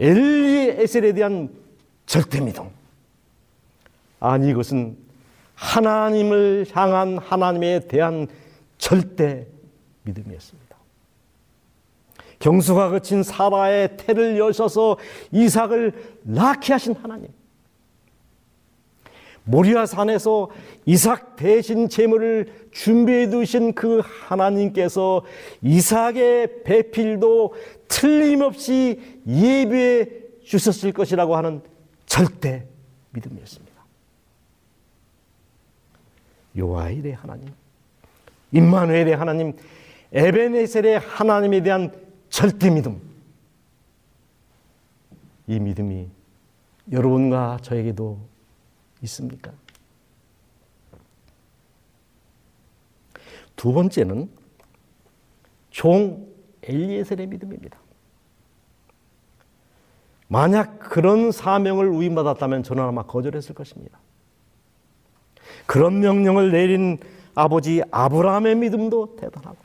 엘리에셀에 0.00 1.12
대한 1.12 1.50
절대 2.06 2.40
믿음. 2.40 2.64
아니 4.20 4.50
이것은 4.50 4.96
하나님을 5.54 6.66
향한 6.72 7.18
하나님에 7.18 7.80
대한 7.80 8.28
절대 8.78 9.46
믿음이었습니다. 10.02 10.68
경수가 12.38 12.90
그친 12.90 13.22
사라의 13.22 13.96
태를 13.96 14.38
여셔서 14.38 14.96
이삭을 15.32 16.20
낳게 16.22 16.72
하신 16.72 16.94
하나님. 16.94 17.28
모리아 19.42 19.86
산에서 19.86 20.50
이삭 20.84 21.36
대신 21.36 21.88
제물을 21.88 22.68
준비해 22.70 23.30
두신 23.30 23.72
그 23.72 24.02
하나님께서 24.04 25.24
이삭의 25.62 26.64
배필도 26.64 27.54
틀림없이 27.88 29.20
예비해 29.26 30.06
주셨을 30.44 30.92
것이라고 30.92 31.36
하는 31.36 31.62
절대 32.06 32.66
믿음이었습니다. 33.10 33.68
요아일의 36.56 37.12
하나님, 37.14 37.52
임마누엘의 38.52 39.16
하나님, 39.16 39.56
에베네셀의 40.12 40.98
하나님에 41.00 41.62
대한 41.62 41.92
절대 42.30 42.70
믿음. 42.70 43.00
이 45.46 45.58
믿음이 45.58 46.08
여러분과 46.90 47.58
저에게도 47.62 48.18
있습니까? 49.02 49.52
두 53.56 53.72
번째는 53.72 54.30
종 55.70 56.27
엘리에셀의 56.62 57.26
믿음입니다. 57.26 57.78
만약 60.28 60.78
그런 60.78 61.32
사명을 61.32 61.90
위임받았다면 61.92 62.62
저는 62.62 62.82
아마 62.82 63.02
거절했을 63.02 63.54
것입니다. 63.54 63.98
그런 65.66 66.00
명령을 66.00 66.52
내린 66.52 66.98
아버지 67.34 67.82
아브라함의 67.90 68.56
믿음도 68.56 69.16
대단하고 69.16 69.56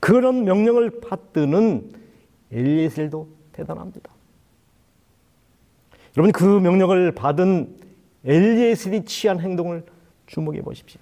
그런 0.00 0.44
명령을 0.44 1.00
받드는 1.00 1.92
엘리에셀도 2.50 3.28
대단합니다. 3.52 4.10
여러분 6.16 6.32
그 6.32 6.44
명령을 6.44 7.12
받은 7.12 7.78
엘리에셀이 8.24 9.04
취한 9.04 9.38
행동을 9.40 9.84
주목해 10.26 10.62
보십시오. 10.62 11.00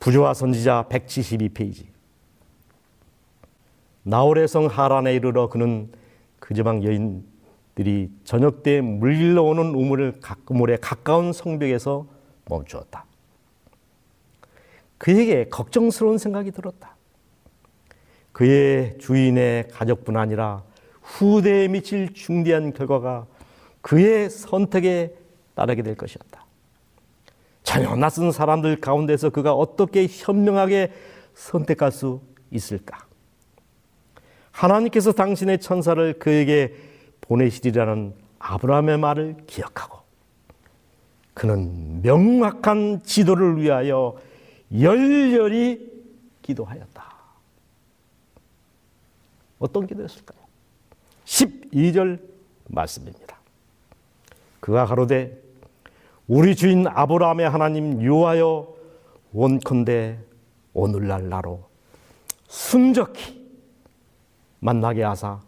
부조와 0.00 0.34
선지자 0.34 0.86
172페이지. 0.88 1.89
나홀의 4.02 4.48
성 4.48 4.66
하란에 4.66 5.14
이르러 5.14 5.48
그는 5.48 5.90
그 6.38 6.54
지방 6.54 6.82
여인들이 6.82 8.10
저녁 8.24 8.62
때 8.62 8.80
물길러 8.80 9.42
오는 9.42 9.74
우물을 9.74 10.20
우물에 10.48 10.78
가까운 10.80 11.32
성벽에서 11.32 12.06
멈추었다. 12.46 13.04
그에게 14.98 15.48
걱정스러운 15.48 16.18
생각이 16.18 16.50
들었다. 16.50 16.96
그의 18.32 18.98
주인의 18.98 19.68
가족뿐 19.68 20.16
아니라 20.16 20.62
후대에 21.02 21.68
미칠 21.68 22.12
중대한 22.14 22.72
결과가 22.72 23.26
그의 23.80 24.30
선택에 24.30 25.14
따르게 25.54 25.82
될 25.82 25.94
것이었다. 25.94 26.44
전혀 27.62 27.94
낯선 27.96 28.32
사람들 28.32 28.80
가운데서 28.80 29.30
그가 29.30 29.54
어떻게 29.54 30.06
현명하게 30.06 30.92
선택할 31.34 31.92
수 31.92 32.20
있을까? 32.50 33.09
하나님께서 34.60 35.12
당신의 35.12 35.58
천사를 35.58 36.18
그에게 36.18 36.74
보내시리라는 37.22 38.12
아브라함의 38.38 38.98
말을 38.98 39.36
기억하고 39.46 40.00
그는 41.32 42.02
명확한 42.02 43.02
지도를 43.02 43.62
위하여 43.62 44.16
열렬히 44.78 45.90
기도하였다. 46.42 47.10
어떤 49.58 49.86
기도였을까요? 49.86 50.38
12절 51.24 52.20
말씀입니다. 52.68 53.38
그가 54.60 54.84
가로되 54.84 55.40
우리 56.28 56.54
주인 56.54 56.86
아브라함의 56.86 57.48
하나님 57.48 58.02
유하여 58.02 58.74
원컨대 59.32 60.18
오늘날 60.74 61.30
나로 61.30 61.64
순적히 62.46 63.39
만나게 64.60 65.02
하사 65.02 65.40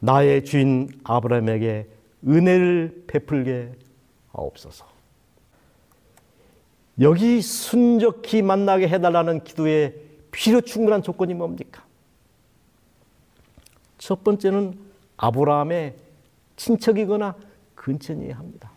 나의 0.00 0.44
주인 0.44 0.88
아브라함에게 1.04 1.88
은혜를 2.26 3.04
베풀게 3.06 3.72
하옵소서. 4.32 4.86
여기 7.00 7.40
순적히 7.42 8.42
만나게 8.42 8.88
해달라는 8.88 9.44
기도의 9.44 9.94
필요 10.30 10.60
충분한 10.60 11.02
조건이 11.02 11.34
뭡니까? 11.34 11.84
첫 13.98 14.22
번째는 14.22 14.78
아브라함의 15.16 15.94
친척이거나 16.56 17.34
근처니야 17.74 18.36
합니다. 18.36 18.70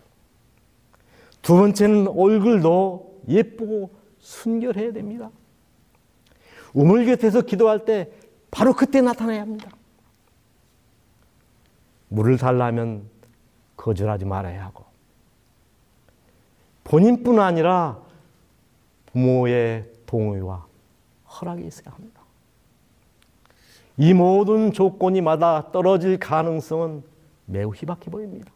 두 1.42 1.56
번째는 1.56 2.08
얼굴도 2.08 3.22
예쁘고 3.28 3.92
순결해야 4.20 4.94
됩니다. 4.94 5.30
우물 6.74 7.06
곁에서 7.06 7.42
기도할 7.42 7.86
때 7.86 8.12
바로 8.52 8.74
그때 8.74 9.02
나타나야 9.02 9.42
합니다. 9.42 9.70
물을 12.10 12.38
달라면 12.38 13.10
거절하지 13.76 14.26
말아야 14.26 14.66
하고 14.66 14.86
본인뿐 16.84 17.40
아니라 17.40 18.00
부모의 19.08 19.92
동의와 20.06 20.66
허락이 21.30 21.66
있어야 21.66 21.94
합니다. 21.94 22.22
이 23.98 24.14
모든 24.14 24.72
조건이 24.72 25.22
마다 25.22 25.72
떨어질 25.72 26.18
가능성은 26.18 27.04
매우 27.46 27.74
희박해 27.74 28.12
보입니다. 28.12 28.52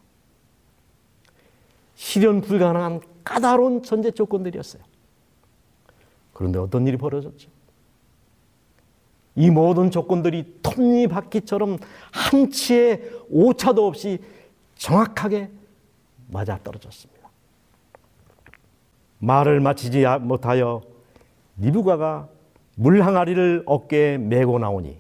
실현 1.96 2.42
불가능한 2.42 3.02
까다로운 3.24 3.84
전제 3.84 4.12
조건들이었어요. 4.12 4.84
그런데 6.34 6.60
어떤 6.60 6.88
일이 6.88 6.98
벌어졌죠? 6.98 7.50
이 9.36 9.50
모든 9.50 9.92
조건들이 9.92 10.60
톱니바퀴처럼 10.62 11.78
한치의 12.12 13.02
오차도 13.30 13.88
없이 13.88 14.20
정확하게 14.76 15.50
맞아 16.28 16.60
떨어졌습니다. 16.64 17.30
말을 19.20 19.60
마치지 19.60 20.04
못하여 20.22 20.82
리브가가 21.58 22.28
물 22.76 23.02
항아리를 23.02 23.64
어깨에 23.66 24.18
메고 24.18 24.58
나오니 24.60 24.98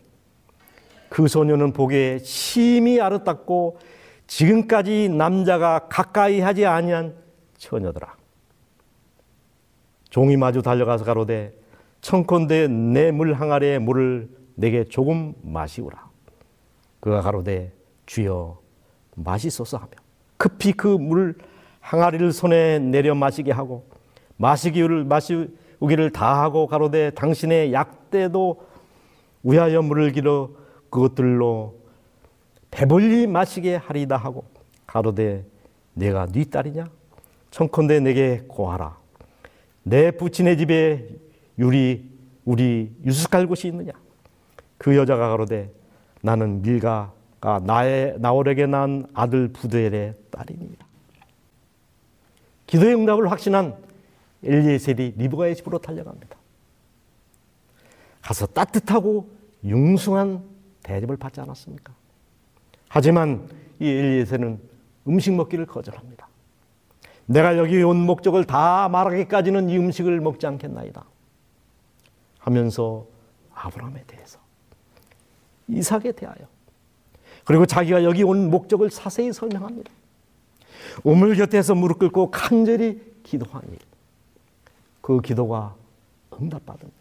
그 1.09 1.27
소녀는 1.27 1.73
보기에 1.73 2.19
심히 2.19 3.01
아름답고 3.01 3.79
지금까지 4.27 5.09
남자가 5.09 5.87
가까이 5.89 6.39
하지 6.39 6.65
아니한 6.65 7.15
처녀더라. 7.57 8.15
종이 10.09 10.37
마주 10.37 10.61
달려가서 10.61 11.03
가로되 11.03 11.53
청컨대 12.01 12.67
내 12.67 13.11
물 13.11 13.33
항아리에 13.33 13.79
물을 13.79 14.29
내게 14.55 14.83
조금 14.85 15.33
마시우라. 15.43 16.09
그가 16.99 17.21
가로되 17.21 17.73
주여 18.05 18.59
마시소서 19.15 19.77
하며 19.77 19.91
급히 20.37 20.73
그 20.73 20.97
물 20.97 21.35
항아리를 21.79 22.31
손에 22.31 22.79
내려 22.79 23.15
마시게 23.15 23.51
하고 23.51 23.87
마시기를 24.37 25.03
마시우기를 25.05 26.11
다 26.11 26.41
하고 26.43 26.67
가로되 26.67 27.11
당신의 27.11 27.73
약대도 27.73 28.61
위하여 29.43 29.81
물을 29.81 30.11
길어 30.11 30.51
그것들로 30.91 31.79
배불리 32.69 33.25
마시게 33.27 33.75
하리다 33.77 34.15
하고 34.17 34.45
가로되 34.85 35.43
내가 35.93 36.27
네 36.27 36.43
딸이냐 36.45 36.85
청컨대 37.49 37.99
내게 37.99 38.43
고하라 38.47 38.97
내 39.83 40.11
부친의 40.11 40.57
집에 40.59 41.07
유리 41.61 42.11
우리 42.43 42.93
유숙할 43.05 43.47
곳이 43.47 43.69
있느냐 43.69 43.93
그 44.77 44.97
여자가 44.97 45.29
가로되 45.29 45.71
나는 46.21 46.61
밀가가 46.61 47.61
나의 47.63 48.17
나오에게 48.19 48.65
낳은 48.65 49.05
아들 49.13 49.47
부두엘의 49.47 50.15
딸이니라 50.29 50.85
기도의 52.67 52.95
응답을 52.95 53.29
확신한 53.29 53.75
엘리에셀이 54.43 55.15
리브가의 55.17 55.55
집으로 55.57 55.77
달려갑니다. 55.77 56.37
가서 58.21 58.45
따뜻하고 58.47 59.29
융숭한 59.63 60.41
대접을 60.83 61.17
받지 61.17 61.41
않았습니까? 61.41 61.93
하지만 62.87 63.47
이 63.79 63.87
엘리에셀은 63.87 64.59
음식 65.07 65.33
먹기를 65.33 65.65
거절합니다. 65.65 66.27
내가 67.25 67.57
여기 67.57 67.81
온 67.83 67.97
목적을 67.97 68.45
다 68.45 68.89
말하기까지는 68.89 69.69
이 69.69 69.77
음식을 69.77 70.19
먹지 70.21 70.47
않겠나이다. 70.47 71.03
하면서 72.41 73.05
아브라함에 73.53 74.03
대해서 74.05 74.39
이삭에 75.67 76.11
대하여 76.11 76.47
그리고 77.45 77.65
자기가 77.65 78.03
여기 78.03 78.23
온 78.23 78.49
목적을 78.49 78.89
자세히 78.89 79.31
설명합니다. 79.31 79.91
우물 81.03 81.35
곁에서 81.35 81.75
무릎 81.75 81.99
꿇고 81.99 82.31
간절히 82.31 83.01
기도한 83.23 83.63
일. 83.69 83.77
그 85.01 85.21
기도가 85.21 85.75
응답받은 86.39 86.87
일. 86.87 86.93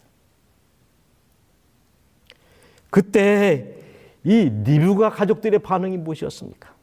그때 2.90 3.76
이 4.24 4.50
리뷰가 4.64 5.11
가족들의 5.11 5.59
반응이 5.61 5.96
무엇이었습니까? 5.98 6.74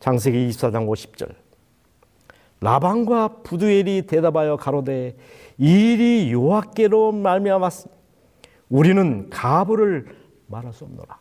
장세기 0.00 0.48
24장 0.48 0.86
50절. 0.88 1.41
라반과 2.62 3.42
부두엘이 3.42 4.02
대답하여 4.06 4.56
가로되 4.56 5.16
일이 5.58 6.32
요하께로 6.32 7.10
말미암았으니 7.10 7.92
우리는 8.70 9.28
가부를 9.28 10.16
말할 10.46 10.72
수 10.72 10.84
없노라. 10.84 11.18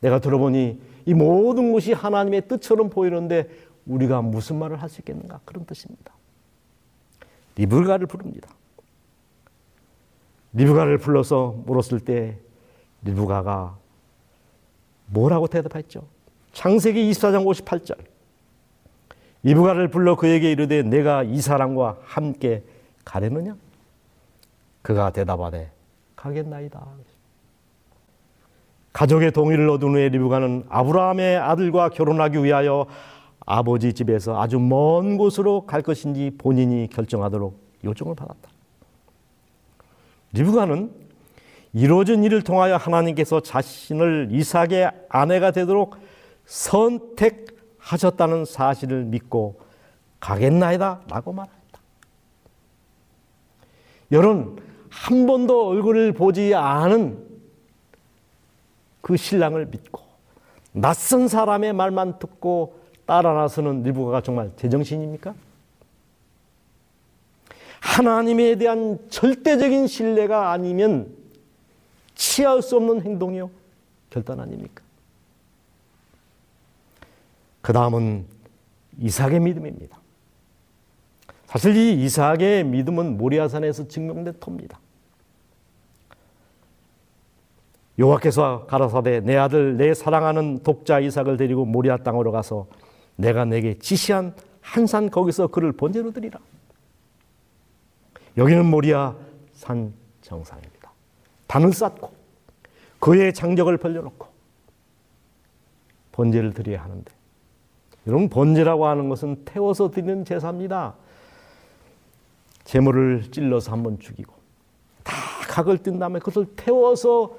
내가 0.00 0.18
들어보니 0.20 0.80
이 1.04 1.14
모든 1.14 1.72
것이 1.72 1.92
하나님의 1.92 2.48
뜻처럼 2.48 2.88
보이는데 2.88 3.48
우리가 3.86 4.22
무슨 4.22 4.58
말을 4.58 4.80
할 4.80 4.88
수 4.88 5.00
있겠는가 5.02 5.40
그런 5.44 5.66
뜻입니다. 5.66 6.14
리브가를 7.56 8.06
부릅니다. 8.06 8.48
리브가를 10.54 10.98
불러서 10.98 11.56
물었을 11.66 12.00
때 12.00 12.38
리브가가 13.02 13.76
뭐라고 15.06 15.46
대답했죠? 15.46 16.04
창세기 16.52 17.10
24장 17.10 17.44
58절. 17.44 18.11
리브가를 19.44 19.88
불러 19.88 20.16
그에게 20.16 20.52
이르되 20.52 20.82
내가 20.82 21.22
이 21.22 21.40
사람과 21.40 21.98
함께 22.04 22.62
가려느냐? 23.04 23.56
그가 24.82 25.10
대답하되 25.10 25.70
가겠나이다. 26.16 26.80
가족의 28.92 29.32
동의를 29.32 29.68
얻은 29.70 29.88
후에 29.88 30.08
리브가는 30.10 30.66
아브라함의 30.68 31.38
아들과 31.38 31.88
결혼하기 31.88 32.44
위하여 32.44 32.86
아버지 33.44 33.92
집에서 33.92 34.40
아주 34.40 34.58
먼 34.60 35.16
곳으로 35.16 35.66
갈 35.66 35.82
것인지 35.82 36.32
본인이 36.38 36.88
결정하도록 36.88 37.58
요청을 37.84 38.14
받았다. 38.14 38.50
리브가는 40.34 40.92
이루어진 41.74 42.22
일을 42.22 42.42
통하여 42.42 42.76
하나님께서 42.76 43.40
자신을 43.40 44.28
이삭의 44.30 44.90
아내가 45.08 45.50
되도록 45.50 45.96
선택 46.44 47.51
하셨다는 47.82 48.44
사실을 48.44 49.04
믿고 49.04 49.60
가겠나이다 50.20 51.02
라고 51.08 51.32
말했다. 51.32 51.80
여러분, 54.12 54.60
한 54.88 55.26
번도 55.26 55.68
얼굴을 55.68 56.12
보지 56.12 56.54
않은 56.54 57.26
그 59.00 59.16
신랑을 59.16 59.66
믿고 59.66 60.00
낯선 60.72 61.28
사람의 61.28 61.72
말만 61.72 62.18
듣고 62.18 62.80
따라 63.04 63.34
나서는 63.34 63.82
리브가가 63.82 64.20
정말 64.22 64.52
제정신입니까? 64.56 65.34
하나님에 67.80 68.54
대한 68.56 68.98
절대적인 69.10 69.88
신뢰가 69.88 70.52
아니면 70.52 71.14
취할 72.14 72.62
수 72.62 72.76
없는 72.76 73.02
행동이요 73.02 73.50
결단 74.08 74.38
아닙니까? 74.38 74.82
그 77.62 77.72
다음은 77.72 78.26
이삭의 78.98 79.40
믿음입니다. 79.40 79.98
사실 81.46 81.76
이 81.76 82.02
이삭의 82.04 82.64
믿음은 82.64 83.16
모리아산에서 83.16 83.88
증명된 83.88 84.34
터입니다. 84.40 84.80
여호와께서 87.98 88.66
가라사대 88.66 89.20
내 89.20 89.36
아들 89.36 89.76
내 89.76 89.94
사랑하는 89.94 90.62
독자 90.62 90.98
이삭을 90.98 91.36
데리고 91.36 91.64
모리아 91.64 91.98
땅으로 91.98 92.32
가서 92.32 92.66
내가 93.16 93.44
내게 93.44 93.78
지시한 93.78 94.34
한 94.60 94.86
산 94.86 95.10
거기서 95.10 95.48
그를 95.48 95.72
번제로 95.72 96.10
드리라. 96.12 96.40
여기는 98.36 98.64
모리아 98.64 99.14
산 99.52 99.92
정상입니다. 100.22 100.90
단을 101.46 101.72
쌓고 101.72 102.12
그의 102.98 103.34
장적을 103.34 103.76
벌려놓고 103.76 104.26
번제를 106.12 106.54
드려야 106.54 106.82
하는데 106.82 107.12
여러분 108.06 108.28
번제라고 108.28 108.86
하는 108.86 109.08
것은 109.08 109.44
태워서 109.44 109.90
드리는 109.90 110.24
제사입니다. 110.24 110.94
제물을 112.64 113.30
찔러서 113.30 113.72
한번 113.72 113.98
죽이고 114.00 114.32
다 115.04 115.14
각을 115.48 115.78
뜬 115.78 115.98
다음에 115.98 116.18
그것을 116.18 116.46
태워서 116.56 117.36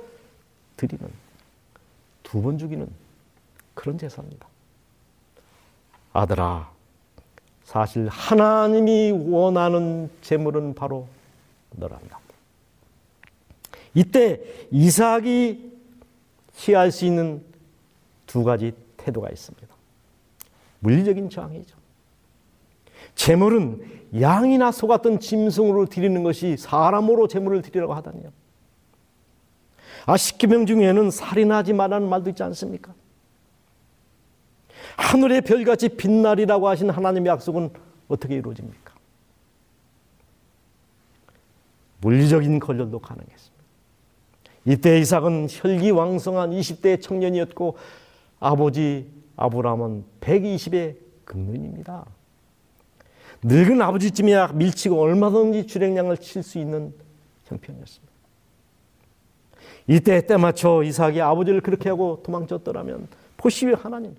드리는 0.78 1.08
두 2.24 2.42
번 2.42 2.58
죽이는 2.58 2.88
그런 3.74 3.98
제사입니다. 3.98 4.48
아들아, 6.14 6.70
사실 7.64 8.08
하나님이 8.08 9.12
원하는 9.12 10.10
제물은 10.22 10.74
바로 10.76 11.08
너란다. 11.72 12.20
이때 13.96 14.42
이삭이 14.72 15.72
취할 16.56 16.92
수 16.92 17.06
있는 17.06 17.44
두 18.28 18.44
가지 18.44 18.74
태도가 18.98 19.30
있습니다. 19.30 19.73
물리적인 20.84 21.30
저항이죠. 21.30 21.78
제물은 23.16 23.82
양이나 24.20 24.72
소 24.72 24.88
같은 24.88 25.20
짐승으로 25.20 25.86
드리는 25.86 26.22
것이 26.24 26.58
사람으로 26.58 27.28
제물을 27.28 27.62
드리라고 27.62 27.94
하다니요. 27.94 28.32
아, 30.06 30.18
십계명 30.18 30.66
중에는 30.66 31.10
살인하지 31.10 31.74
말라는 31.74 32.10
말도 32.10 32.30
있지 32.32 32.44
않습니까? 32.44 32.94
하늘의 34.98 35.42
별같이 35.42 35.90
빛나리라고 35.90 36.68
하신 36.68 36.90
하나님의 36.90 37.30
약속은 37.32 37.70
어떻게 38.10 38.36
이루어집니까? 38.36 38.94
물리적인 42.02 42.60
권력도 42.60 43.00
가능했습니다. 43.00 43.64
이때 44.66 45.00
이삭은 45.00 45.48
혈기왕성한 45.50 46.52
20대 46.52 47.02
청년이었고 47.02 47.78
아버지 48.42 49.23
아브라함은 49.36 50.06
120의 50.22 50.98
금년입니다. 51.26 52.06
늙은 53.44 53.82
아버지쯤이야 53.82 54.54
밀치고 54.54 55.00
얼마든지 55.00 55.68
주량량을 55.68 56.18
칠 56.18 56.44
수 56.44 56.60
있는 56.60 56.94
형편이었습니다. 57.46 58.14
이때 59.88 60.26
때 60.26 60.38
맞춰 60.38 60.82
이삭이 60.84 61.20
아버지를 61.22 61.62
그렇게 61.62 61.90
하고 61.90 62.22
도망쳤더라면 62.24 63.08
보시오 63.36 63.76
하나님 63.76 64.16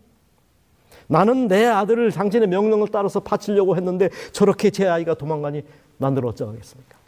나는 1.06 1.48
내 1.48 1.64
아들을 1.64 2.12
당신의 2.12 2.48
명령을 2.48 2.88
따라서 2.88 3.20
바치려고 3.20 3.76
했는데 3.76 4.10
저렇게 4.32 4.70
제 4.70 4.86
아이가 4.86 5.14
도망가니 5.14 5.62
난들 5.98 6.24
어쩌겠습니까? 6.26 6.98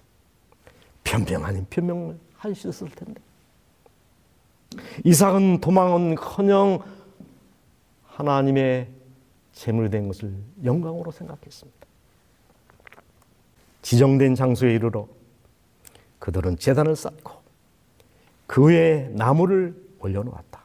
변명 1.05 1.45
아닌 1.45 1.66
변명을 1.69 2.19
하셨을 2.37 2.88
텐데 2.88 3.21
이삭은 5.05 5.61
도망은 5.61 6.14
커녕 6.16 6.83
하나님의 8.17 8.89
제물된 9.53 10.09
것을 10.09 10.33
영광으로 10.65 11.11
생각했습니다. 11.11 11.87
지정된 13.83 14.35
장소에 14.35 14.75
이르러 14.75 15.07
그들은 16.19 16.57
재단을 16.57 16.97
쌓고 16.97 17.33
그 18.47 18.67
위에 18.67 19.11
나무를 19.13 19.77
올려놓았다. 20.01 20.65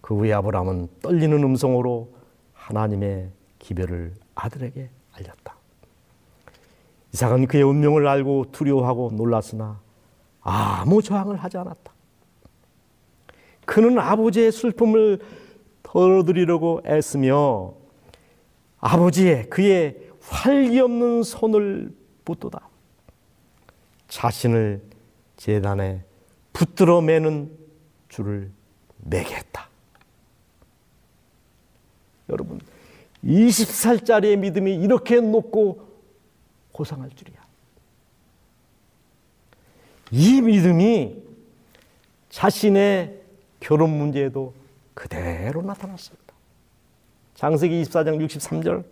그 0.00 0.16
후에 0.16 0.32
아브라함은 0.32 0.88
떨리는 1.02 1.42
음성으로 1.42 2.12
하나님의 2.54 3.30
기별을 3.58 4.14
아들에게 4.34 4.88
알렸다. 5.12 5.56
이삭은 7.12 7.48
그의 7.48 7.64
운명을 7.64 8.06
알고 8.06 8.46
두려워하고 8.52 9.10
놀랐으나 9.14 9.80
아무 10.40 11.02
저항을 11.02 11.36
하지 11.36 11.58
않았다. 11.58 11.92
그는 13.66 13.98
아버지의 13.98 14.52
슬픔을 14.52 15.20
덜어드리려고 15.82 16.82
애쓰며 16.86 17.74
아버지의 18.78 19.50
그의 19.50 20.10
활기 20.20 20.78
없는 20.80 21.22
손을 21.22 21.94
붙도다. 22.24 22.68
자신을 24.08 24.82
재단에 25.36 26.02
붙들어 26.52 27.00
매는 27.00 27.50
줄을 28.08 28.50
매게 28.98 29.34
했다. 29.34 29.68
여러분, 32.28 32.60
20살짜리의 33.24 34.36
믿음이 34.36 34.74
이렇게 34.74 35.20
높고 35.20 35.88
고상할 36.72 37.10
줄이야. 37.10 37.38
이 40.12 40.40
믿음이 40.40 41.22
자신의 42.30 43.20
결혼 43.60 43.90
문제에도 43.90 44.54
그대로 45.00 45.62
나타났습니다. 45.62 46.34
장세기 47.34 47.82
24장 47.84 48.22
63절 48.22 48.84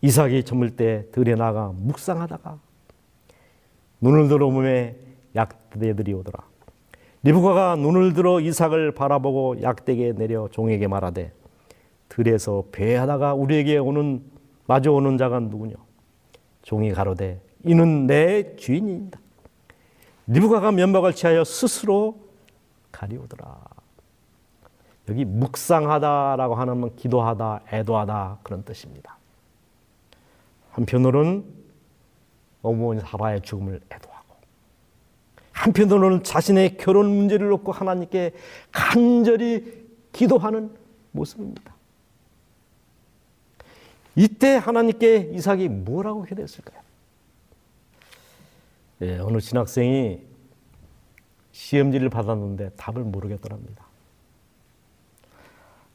이삭이 0.00 0.44
저물 0.44 0.74
때 0.74 1.04
들에 1.12 1.34
나가 1.34 1.70
묵상하다가 1.76 2.58
눈을 4.00 4.28
들어 4.28 4.50
몸에 4.50 4.96
약대들이 5.34 6.14
오더라. 6.14 6.38
리브가가 7.24 7.76
눈을 7.76 8.14
들어 8.14 8.40
이삭을 8.40 8.92
바라보고 8.92 9.60
약대에 9.60 10.12
내려 10.12 10.48
종에게 10.50 10.88
말하되 10.88 11.30
들에서 12.08 12.64
배하다가 12.72 13.34
우리에게 13.34 13.76
오는 13.76 14.22
마주 14.66 14.92
오는 14.92 15.18
자가 15.18 15.40
누구냐? 15.40 15.74
종이 16.62 16.90
가로되 16.92 17.42
이는 17.64 18.06
내 18.06 18.56
주인이다. 18.56 19.20
리브가가 20.28 20.72
면박을 20.72 21.12
취하여 21.14 21.44
스스로 21.44 22.18
가리우더라. 22.92 23.75
여기 25.08 25.24
묵상하다라고 25.24 26.54
하는 26.54 26.96
기도하다, 26.96 27.60
애도하다 27.72 28.38
그런 28.42 28.64
뜻입니다. 28.64 29.16
한편으로는 30.70 31.44
어머니 32.62 33.00
사라의 33.00 33.42
죽음을 33.42 33.80
애도하고 33.90 34.34
한편으로는 35.52 36.22
자신의 36.22 36.76
결혼 36.76 37.08
문제를 37.08 37.48
놓고 37.48 37.72
하나님께 37.72 38.32
간절히 38.72 39.86
기도하는 40.12 40.70
모습입니다. 41.12 41.74
이때 44.16 44.56
하나님께 44.56 45.30
이삭이 45.34 45.68
뭐라고 45.68 46.24
기도했을까요? 46.24 46.80
예, 49.02 49.18
어느 49.18 49.40
신학생이 49.40 50.20
시험지를 51.52 52.08
받았는데 52.08 52.70
답을 52.76 53.02
모르겠더랍니다. 53.02 53.84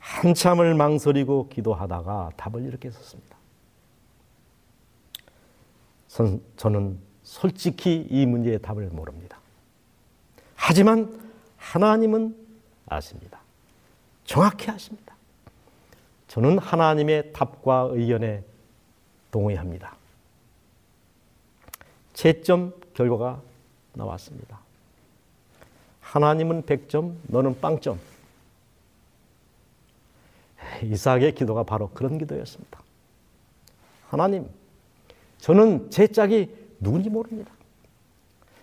한참을 0.01 0.73
망설이고 0.73 1.47
기도하다가 1.49 2.31
답을 2.35 2.65
이렇게 2.65 2.89
썼습니다. 2.89 3.37
저는 6.57 6.99
솔직히 7.23 8.05
이 8.09 8.25
문제의 8.25 8.59
답을 8.59 8.89
모릅니다. 8.89 9.37
하지만 10.55 11.17
하나님은 11.57 12.35
아십니다. 12.87 13.39
정확히 14.25 14.69
아십니다. 14.69 15.15
저는 16.27 16.57
하나님의 16.57 17.31
답과 17.31 17.89
의견에 17.91 18.43
동의합니다. 19.29 19.95
채점 22.13 22.73
결과가 22.93 23.41
나왔습니다. 23.93 24.59
하나님은 26.01 26.63
100점, 26.63 27.15
너는 27.23 27.59
빵점. 27.61 27.99
이삭의 30.83 31.35
기도가 31.35 31.63
바로 31.63 31.89
그런 31.89 32.17
기도였습니다. 32.17 32.81
하나님, 34.07 34.47
저는 35.37 35.89
제 35.89 36.07
짝이 36.07 36.53
누군지 36.79 37.09
모릅니다. 37.09 37.51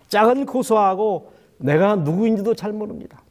짝은 0.09 0.45
고소하고 0.45 1.33
내가 1.57 1.95
누구인지도 1.95 2.55
잘 2.55 2.71
모릅니다. 2.71 3.21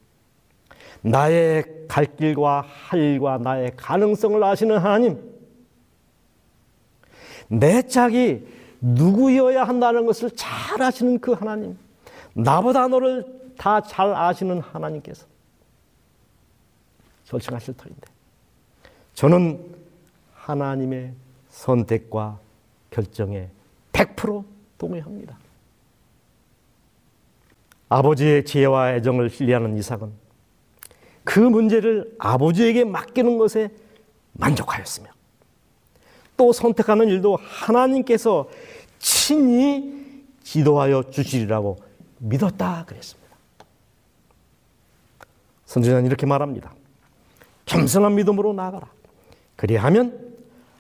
나의 1.01 1.87
갈 1.89 2.05
길과 2.17 2.63
할 2.63 3.01
일과 3.01 3.39
나의 3.39 3.73
가능성을 3.77 4.43
아시는 4.43 4.79
하나님, 4.79 5.23
내 7.49 7.83
짝이 7.83 8.47
누구여야 8.81 9.65
한다는 9.65 10.07
것을 10.07 10.31
잘 10.33 10.83
아시는 10.83 11.19
그 11.21 11.33
하나님, 11.33 11.79
나보다 12.35 12.89
너를 12.89 13.39
다 13.57 13.81
잘 13.81 14.15
아시는 14.15 14.61
하나님께서 14.61 15.27
결정하실 17.27 17.77
터인데, 17.77 18.18
저는 19.19 19.59
하나님의 20.33 21.13
선택과 21.49 22.39
결정에 22.91 23.49
100% 23.93 24.45
동의합니다. 24.79 25.37
아버지의 27.89 28.45
지혜와 28.45 28.95
애정을 28.95 29.29
신뢰하는 29.29 29.77
이삭은 29.77 30.13
그 31.25 31.41
문제를 31.41 32.15
아버지에게 32.21 32.85
맡기는 32.85 33.39
것에 33.39 33.71
만족하였으며 34.35 35.09
또 36.37 36.53
선택하는 36.53 37.09
일도 37.09 37.41
하나님께서 37.43 38.49
친히 39.01 40.23
지도하여 40.45 41.11
주시리라고 41.11 41.77
믿었다 42.19 42.85
그랬습니다. 42.87 43.35
선지자는 45.67 46.07
이렇게 46.07 46.25
말합니다. 46.25 46.73
겸손한 47.65 48.15
믿음으로 48.15 48.53
나아가라. 48.53 48.97
그리하면 49.59 50.37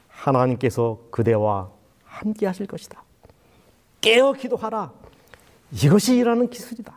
하나님께서 0.06 1.00
그대와 1.10 1.68
함께 2.04 2.46
하실 2.46 2.66
것이다. 2.66 3.02
깨어 4.00 4.34
기도하라. 4.34 4.92
이것이 5.72 6.16
일하는 6.16 6.48
기술이다. 6.48 6.96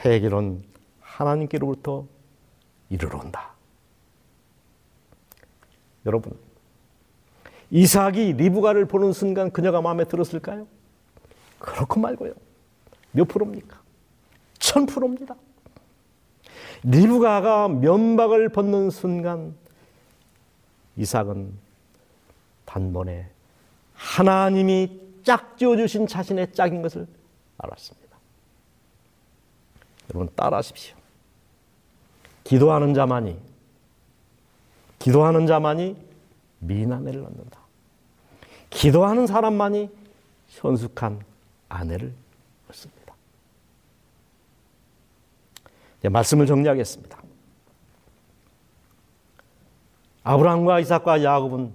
해결은 0.00 0.64
하나님께로부터 1.00 2.06
이르러 2.90 3.20
온다. 3.20 3.52
여러분, 6.06 6.36
이삭이 7.70 8.32
리브가를 8.32 8.86
보는 8.86 9.12
순간 9.12 9.52
그녀가 9.52 9.80
마음에 9.80 10.02
들었을까요? 10.02 10.66
그렇고 11.60 12.00
말고요. 12.00 12.32
몇 13.12 13.28
프로입니까? 13.28 13.80
천 14.58 14.86
프로입니다. 14.86 15.36
리브가가 16.82 17.68
면박을 17.68 18.48
벗는 18.48 18.90
순간 18.90 19.54
이삭은 20.96 21.52
단번에 22.64 23.28
하나님이 23.94 25.00
짝지어 25.22 25.76
주신 25.76 26.06
자신의 26.06 26.52
짝인 26.52 26.82
것을 26.82 27.06
알았습니다. 27.58 28.16
여러분 30.10 30.34
따라하십시오. 30.34 30.96
기도하는 32.44 32.94
자만이 32.94 33.38
기도하는 34.98 35.46
자만이 35.46 35.96
미나내를 36.60 37.22
얻는다. 37.24 37.60
기도하는 38.70 39.26
사람만이 39.26 39.90
현숙한 40.48 41.20
아내를 41.68 42.12
얻습니다. 42.68 43.14
네, 46.02 46.08
말씀을 46.08 46.46
정리하겠습니다. 46.46 47.23
아브라함과 50.24 50.80
이삭과 50.80 51.22
야곱은 51.22 51.72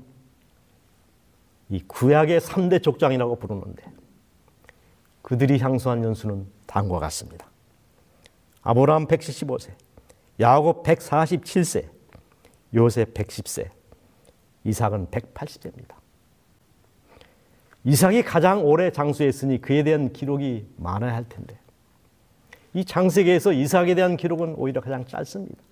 이 1.70 1.84
구약의 1.88 2.42
3대 2.42 2.82
족장이라고 2.82 3.38
부르는데 3.38 3.84
그들이 5.22 5.60
향수한 5.60 6.04
연수는 6.04 6.48
다음과 6.66 7.00
같습니다. 7.00 7.48
아브라함 8.64 9.06
175세, 9.06 9.72
야곱 10.40 10.84
147세, 10.84 11.88
요셉 12.74 13.14
110세, 13.14 13.70
이삭은 14.64 15.08
180세입니다. 15.08 15.96
이삭이 17.84 18.24
가장 18.24 18.66
오래 18.66 18.92
장수했으니 18.92 19.62
그에 19.62 19.84
대한 19.84 20.12
기록이 20.12 20.68
많아야 20.78 21.16
할 21.16 21.30
텐데 21.30 21.58
이 22.74 22.84
장세기에서 22.84 23.54
이삭에 23.54 23.96
대한 23.96 24.18
기록은 24.18 24.56
오히려 24.56 24.82
가장 24.82 25.06
짧습니다. 25.06 25.69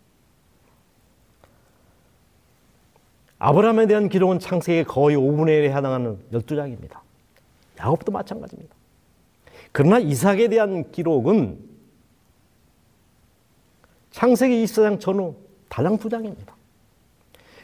아브라함에 3.39 3.87
대한 3.87 4.09
기록은 4.09 4.39
창세기 4.39 4.85
거의 4.85 5.15
5분의 5.15 5.61
1에 5.61 5.75
해당하는 5.75 6.19
12장입니다. 6.31 6.99
야곱도 7.79 8.11
마찬가지입니다. 8.11 8.75
그러나 9.71 9.99
이삭에 9.99 10.47
대한 10.47 10.91
기록은 10.91 11.59
창세기 14.11 14.63
24장 14.63 14.99
전후 14.99 15.35
달랑 15.69 15.97
두 15.99 16.09
장입니다. 16.09 16.55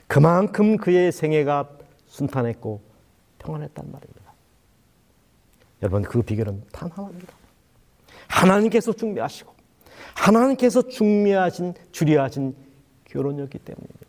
그만큼 0.08 0.78
그의 0.78 1.12
생애가 1.12 1.70
순탄했고 2.06 2.82
평안했단 3.40 3.92
말입니다. 3.92 4.34
여러분 5.82 6.04
그 6.04 6.22
비결은 6.22 6.64
단 6.72 6.92
하나입니다. 6.92 7.34
하나님께서 8.28 8.94
중매하시고 8.94 9.54
하나님께서 10.16 10.88
중매하신 10.88 11.74
주리하신 11.92 12.56
결혼이었기 13.06 13.58
때문입니다. 13.58 14.03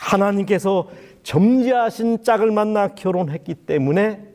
하나님께서 0.00 0.88
점지하신 1.22 2.24
짝을 2.24 2.50
만나 2.50 2.88
결혼했기 2.94 3.54
때문에 3.54 4.26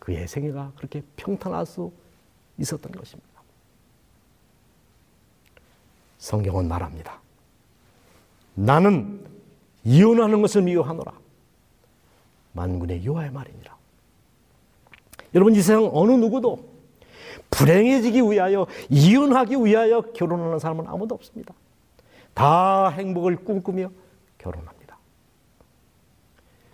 그의 0.00 0.26
생애가 0.26 0.72
그렇게 0.76 1.02
평탄할 1.16 1.64
수 1.64 1.92
있었던 2.58 2.92
것입니다. 2.92 3.30
성경은 6.18 6.66
말합니다. 6.68 7.20
나는 8.54 9.24
이혼하는 9.84 10.42
것을 10.42 10.62
미워하노라. 10.62 11.12
만군의 12.52 13.04
여호와의 13.04 13.30
말이니라. 13.30 13.76
여러분 15.34 15.54
이 15.54 15.60
세상 15.60 15.88
어느 15.92 16.12
누구도 16.12 16.76
불행해지기 17.50 18.22
위하여 18.22 18.66
이혼하기 18.88 19.56
위하여 19.56 20.00
결혼하는 20.00 20.58
사람은 20.58 20.88
아무도 20.88 21.14
없습니다. 21.14 21.54
다 22.36 22.90
행복을 22.90 23.36
꿈꾸며 23.36 23.90
결혼합니다. 24.36 24.98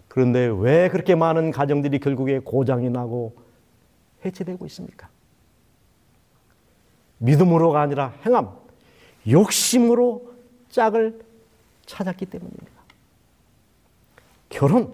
그런데 0.09 0.53
왜 0.59 0.89
그렇게 0.89 1.15
많은 1.15 1.53
가정들이 1.53 2.01
결국에 2.01 2.41
고장이 2.41 2.91
나고 2.91 3.37
해체되고 4.25 4.67
있습니까? 4.67 5.09
믿음으로가 7.19 7.81
아니라 7.81 8.13
행함, 8.27 8.51
욕심으로 9.31 10.35
짝을 10.69 11.21
찾았기 11.87 12.27
때문입니다. 12.27 12.83
결혼. 14.49 14.93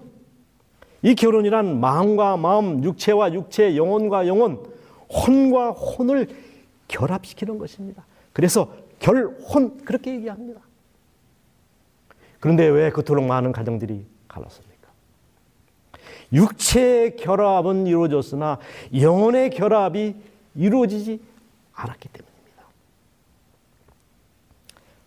이 1.01 1.14
결혼이란 1.14 1.81
마음과 1.81 2.37
마음, 2.37 2.85
육체와 2.85 3.33
육체, 3.33 3.75
영혼과 3.75 4.27
영혼, 4.27 4.62
혼과 5.09 5.71
혼을 5.71 6.29
결합시키는 6.89 7.57
것입니다. 7.57 8.05
그래서 8.35 8.71
결혼 8.99 9.84
그렇게 9.84 10.14
얘기합니다. 10.14 10.61
그런데 12.40 12.66
왜 12.66 12.90
그토록 12.90 13.24
많은 13.24 13.53
가정들이 13.53 14.07
갈랐습니까? 14.28 14.88
육체의 16.32 17.16
결합은 17.16 17.86
이루어졌으나 17.86 18.59
영혼의 18.94 19.51
결합이 19.51 20.14
이루어지지 20.55 21.20
않았기 21.72 22.09
때문입니다. 22.09 22.64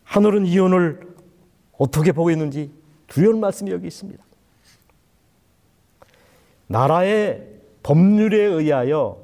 하늘은 0.03 0.45
이혼을 0.45 1.15
어떻게 1.77 2.11
보고 2.11 2.31
있는지 2.31 2.71
두려운 3.07 3.39
말씀이 3.39 3.71
여기 3.71 3.87
있습니다. 3.87 4.23
나라의 6.67 7.47
법률에 7.83 8.37
의하여 8.37 9.21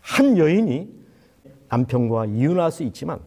한 0.00 0.36
여인이 0.36 1.02
남편과 1.68 2.26
이혼할 2.26 2.70
수 2.70 2.82
있지만 2.82 3.20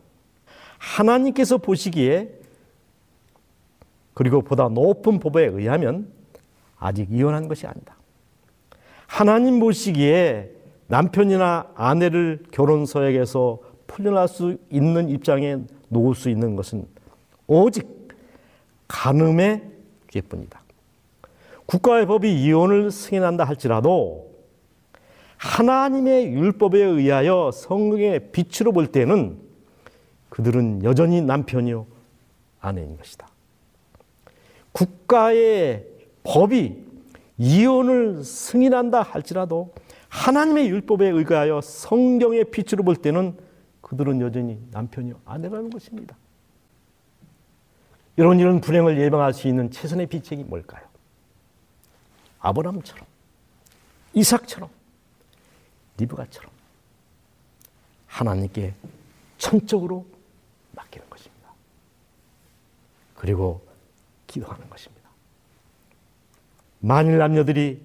하나님께서 0.86 1.57
보시기에 1.57 2.29
그리고 4.13 4.41
보다 4.41 4.69
높은 4.69 5.19
법에 5.19 5.45
의하면 5.45 6.07
아직 6.77 7.11
이혼한 7.11 7.47
것이 7.47 7.65
아니다. 7.65 7.95
하나님 9.07 9.59
보시기에 9.59 10.51
남편이나 10.88 11.71
아내를 11.75 12.43
결혼서약에서 12.51 13.59
풀려날 13.88 14.27
수 14.27 14.57
있는 14.69 15.09
입장에 15.09 15.57
놓을 15.89 16.15
수 16.15 16.29
있는 16.29 16.55
것은 16.55 16.86
오직 17.47 17.88
간음의 18.88 19.63
죄뿐이다. 20.11 20.61
국가의 21.65 22.05
법이 22.05 22.43
이혼을 22.43 22.91
승인한다 22.91 23.43
할지라도 23.43 24.31
하나님의 25.38 26.31
율법에 26.31 26.79
의하여 26.79 27.51
성경의 27.51 28.31
빛으로 28.31 28.71
볼 28.71 28.88
때는 28.88 29.44
그들은 30.36 30.83
여전히 30.83 31.21
남편이요 31.21 31.88
아내인 32.59 32.97
것이다. 32.97 33.25
국가의 34.73 35.88
법이 36.25 36.83
이혼을 37.38 38.21
승인한다 38.21 39.01
할지라도 39.01 39.73
하나님의 40.09 40.67
율법에 40.67 41.07
의하여 41.07 41.61
성경의 41.61 42.51
빛으로 42.51 42.83
볼 42.83 42.97
때는 42.97 43.38
그들은 43.79 44.19
여전히 44.19 44.59
남편이요 44.71 45.21
아내라는 45.23 45.69
것입니다. 45.69 46.17
이런 48.17 48.38
이런 48.38 48.59
불행을 48.59 48.99
예방할 48.99 49.33
수 49.33 49.47
있는 49.47 49.71
최선의 49.71 50.07
비책이 50.07 50.43
뭘까요? 50.43 50.83
아브라함처럼 52.39 53.05
이삭처럼 54.13 54.69
리브가처럼 55.97 56.51
하나님께 58.07 58.73
천적으로 59.38 60.05
맡기는 60.75 61.09
것입니다. 61.09 61.49
그리고 63.26 63.65
기도하는 64.28 64.69
것입니다. 64.69 65.09
만일 66.80 67.17
남녀들이 67.17 67.82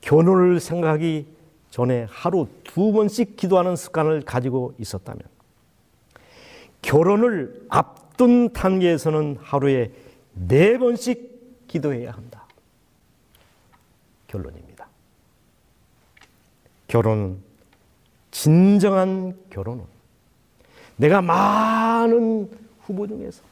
결혼을 0.00 0.58
생각하기 0.58 1.24
전에 1.70 2.08
하루 2.10 2.48
두 2.64 2.90
번씩 2.90 3.36
기도하는 3.36 3.76
습관을 3.76 4.22
가지고 4.22 4.74
있었다면 4.76 5.22
결혼을 6.82 7.64
앞둔 7.68 8.52
단계에서는 8.52 9.36
하루에 9.40 9.92
네 10.32 10.78
번씩 10.78 11.68
기도해야 11.68 12.10
한다. 12.10 12.44
결론입니다. 14.26 14.88
결혼은 16.88 17.38
진정한 18.32 19.38
결혼은 19.48 19.84
내가 20.96 21.22
많은 21.22 22.50
후보 22.80 23.06
중에서 23.06 23.48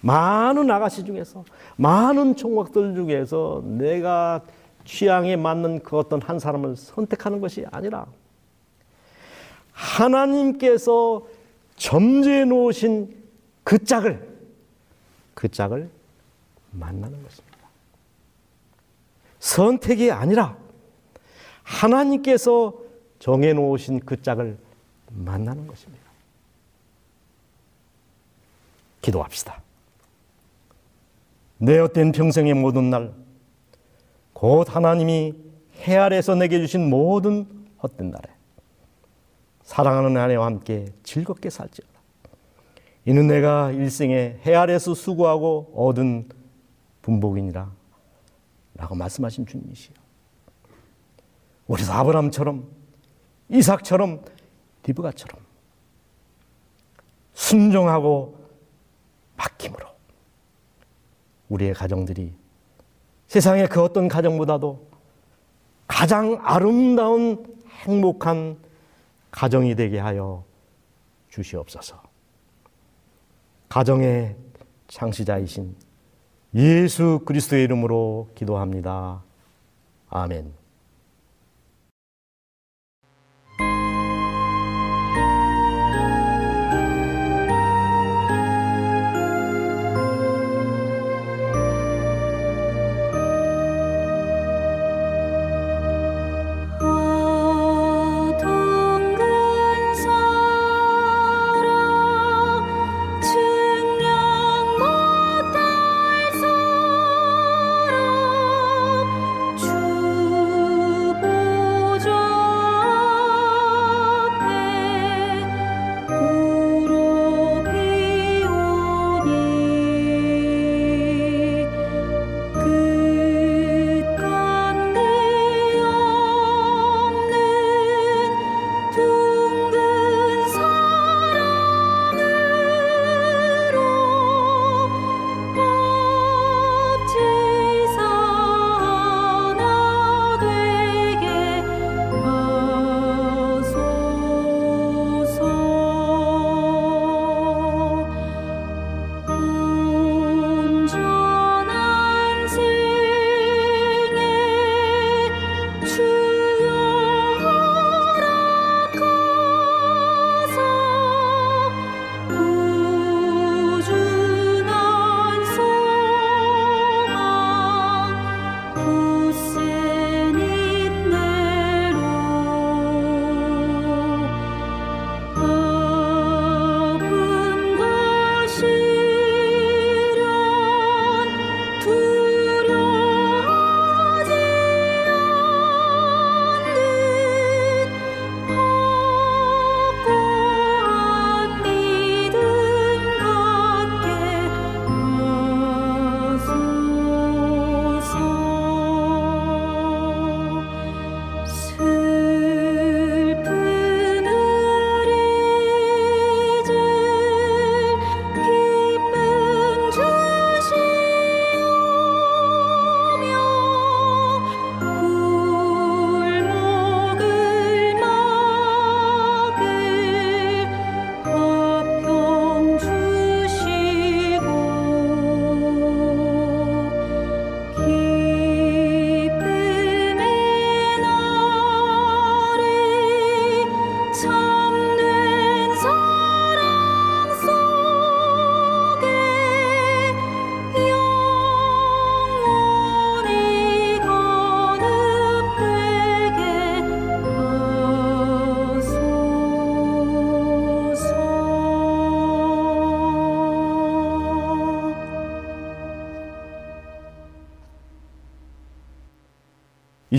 많은 0.00 0.70
아가씨 0.70 1.04
중에서 1.04 1.44
많은 1.76 2.36
총각들 2.36 2.94
중에서 2.94 3.62
내가 3.64 4.42
취향에 4.84 5.36
맞는 5.36 5.82
그 5.82 5.98
어떤 5.98 6.22
한 6.22 6.38
사람을 6.38 6.76
선택하는 6.76 7.40
것이 7.40 7.66
아니라 7.70 8.06
하나님께서 9.72 11.26
점지해 11.76 12.44
놓으신 12.46 13.14
그 13.64 13.84
짝을 13.84 14.36
그 15.34 15.48
짝을 15.48 15.90
만나는 16.70 17.22
것입니다. 17.22 17.58
선택이 19.38 20.10
아니라 20.10 20.56
하나님께서 21.62 22.74
정해 23.18 23.52
놓으신 23.52 24.00
그 24.00 24.20
짝을 24.20 24.58
만나는 25.10 25.66
것입니다. 25.66 26.04
기도합시다. 29.02 29.62
내 31.58 31.78
헛된 31.78 32.12
평생의 32.12 32.54
모든 32.54 32.90
날, 32.90 33.12
곧 34.32 34.74
하나님이 34.74 35.34
해 35.86 35.96
아래서 35.96 36.34
내게 36.34 36.58
주신 36.58 36.88
모든 36.88 37.46
헛된 37.82 38.10
날에 38.10 38.28
사랑하는 39.62 40.16
아내와 40.16 40.46
함께 40.46 40.86
즐겁게 41.02 41.50
살지어다. 41.50 41.98
이는 43.04 43.26
내가 43.26 43.70
일생에 43.72 44.38
해 44.46 44.54
아래서 44.54 44.94
수고하고 44.94 45.72
얻은 45.74 46.28
분복이니라. 47.02 47.70
라고 48.74 48.94
말씀하신 48.94 49.46
주님이시요. 49.46 49.94
우리도 51.66 51.92
아브람처럼 51.92 52.68
이삭처럼 53.48 54.24
리브가처럼 54.84 55.40
순종하고 57.34 58.38
맡김으로 59.36 59.86
우리의 61.48 61.74
가정들이 61.74 62.32
세상의 63.26 63.68
그 63.68 63.82
어떤 63.82 64.08
가정보다도 64.08 64.88
가장 65.86 66.38
아름다운 66.42 67.44
행복한 67.84 68.58
가정이 69.30 69.74
되게 69.74 69.98
하여 69.98 70.44
주시옵소서. 71.28 72.02
가정의 73.68 74.36
창시자이신 74.88 75.76
예수 76.54 77.20
그리스도의 77.24 77.64
이름으로 77.64 78.28
기도합니다. 78.34 79.22
아멘. 80.08 80.52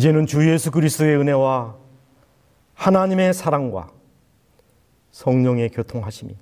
이제는 0.09 0.25
주 0.25 0.49
예수 0.49 0.71
그리스도의 0.71 1.17
은혜와 1.17 1.75
하나님의 2.73 3.33
사랑과 3.33 3.91
성령의 5.11 5.69
교통하심이 5.69 6.35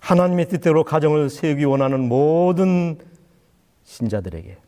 하나님의 0.00 0.48
뜻대로 0.48 0.84
가정을 0.84 1.30
세우기 1.30 1.64
원하는 1.64 2.08
모든 2.08 2.98
신자들에게 3.84 4.58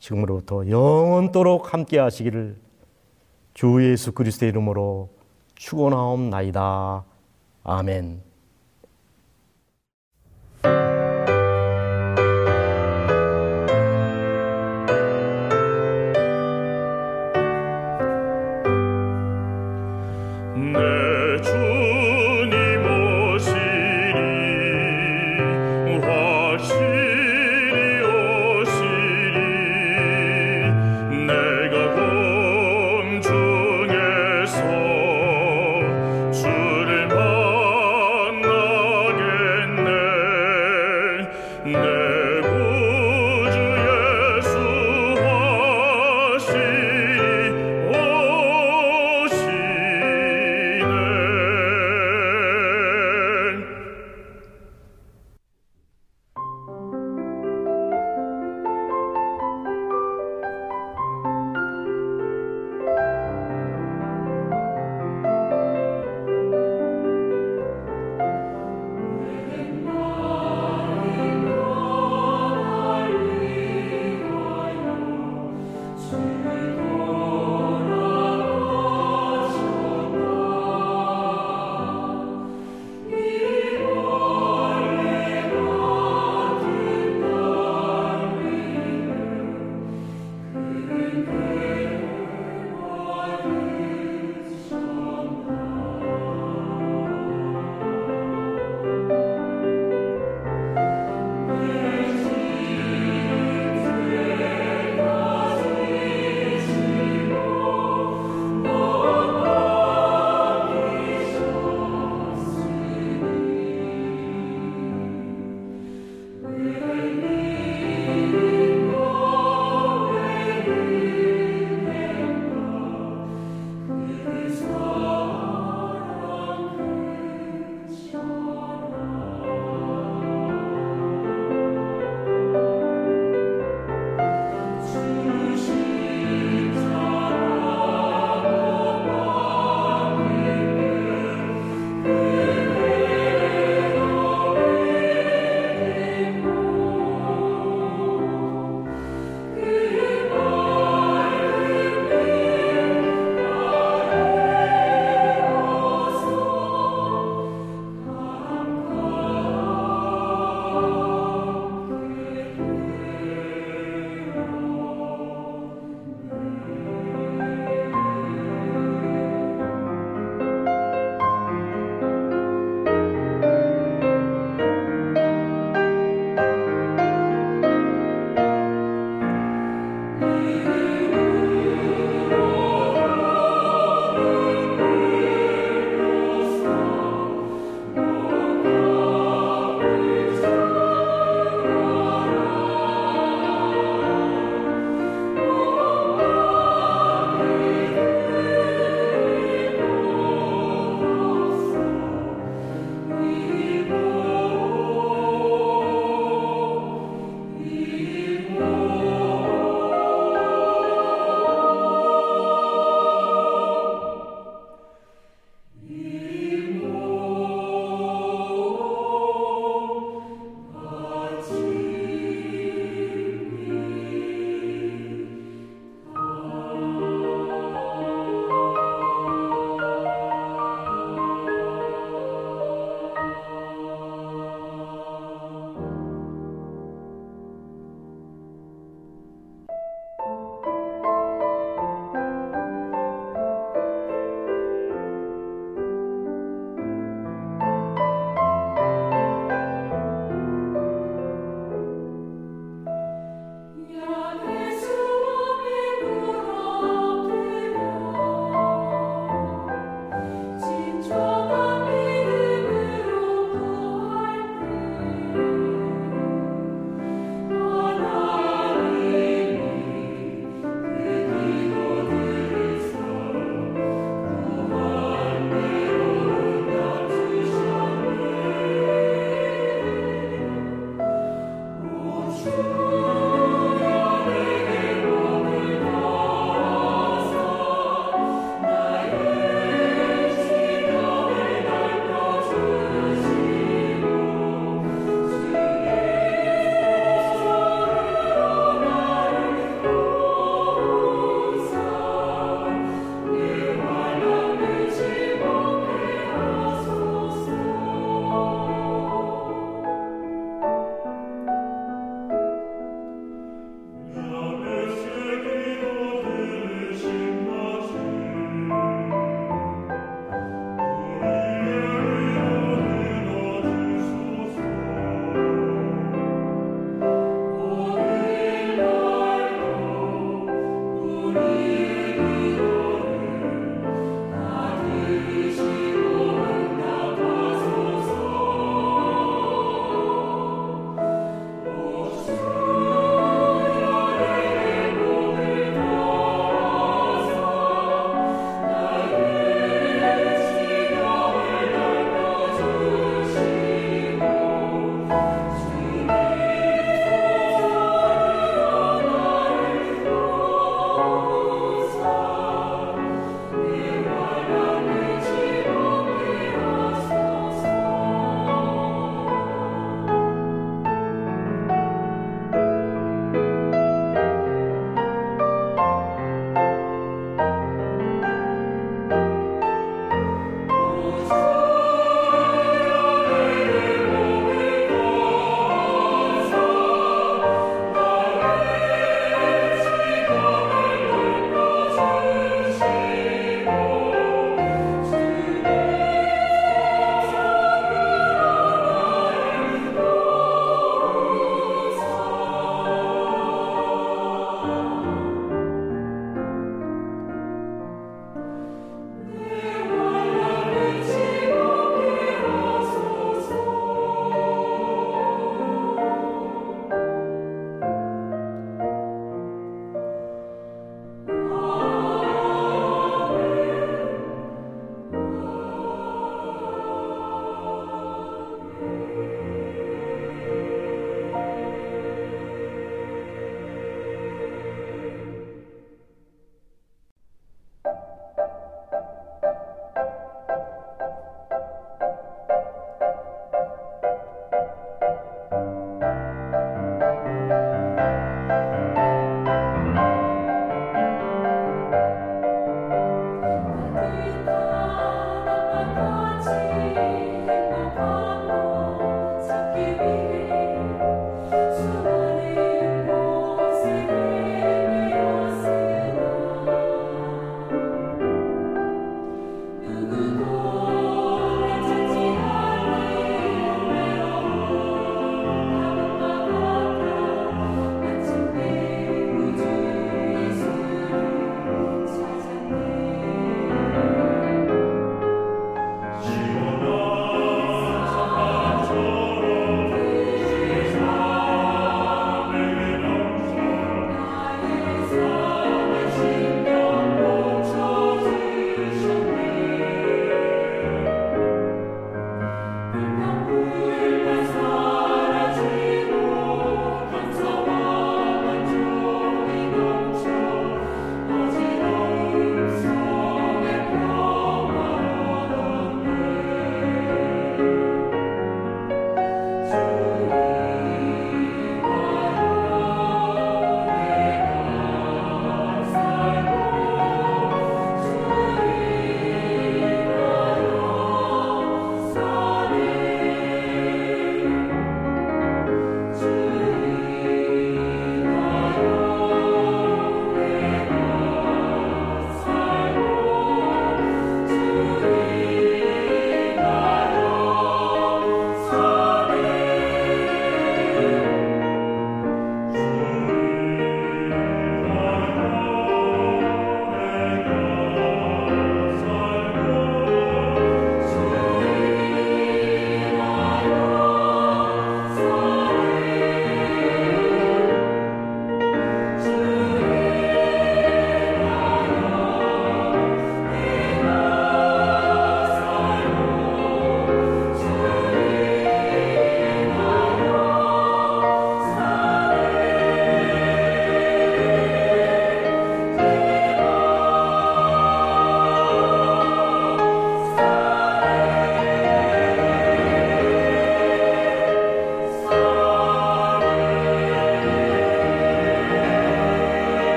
지금으로부터 0.00 0.68
영원토록 0.68 1.72
함께 1.72 1.98
하시기를 1.98 2.56
주 3.54 3.78
예수 3.88 4.12
그리스도의 4.12 4.50
이름으로 4.50 5.10
축원하옵나이다. 5.54 7.04
아멘. 7.62 8.29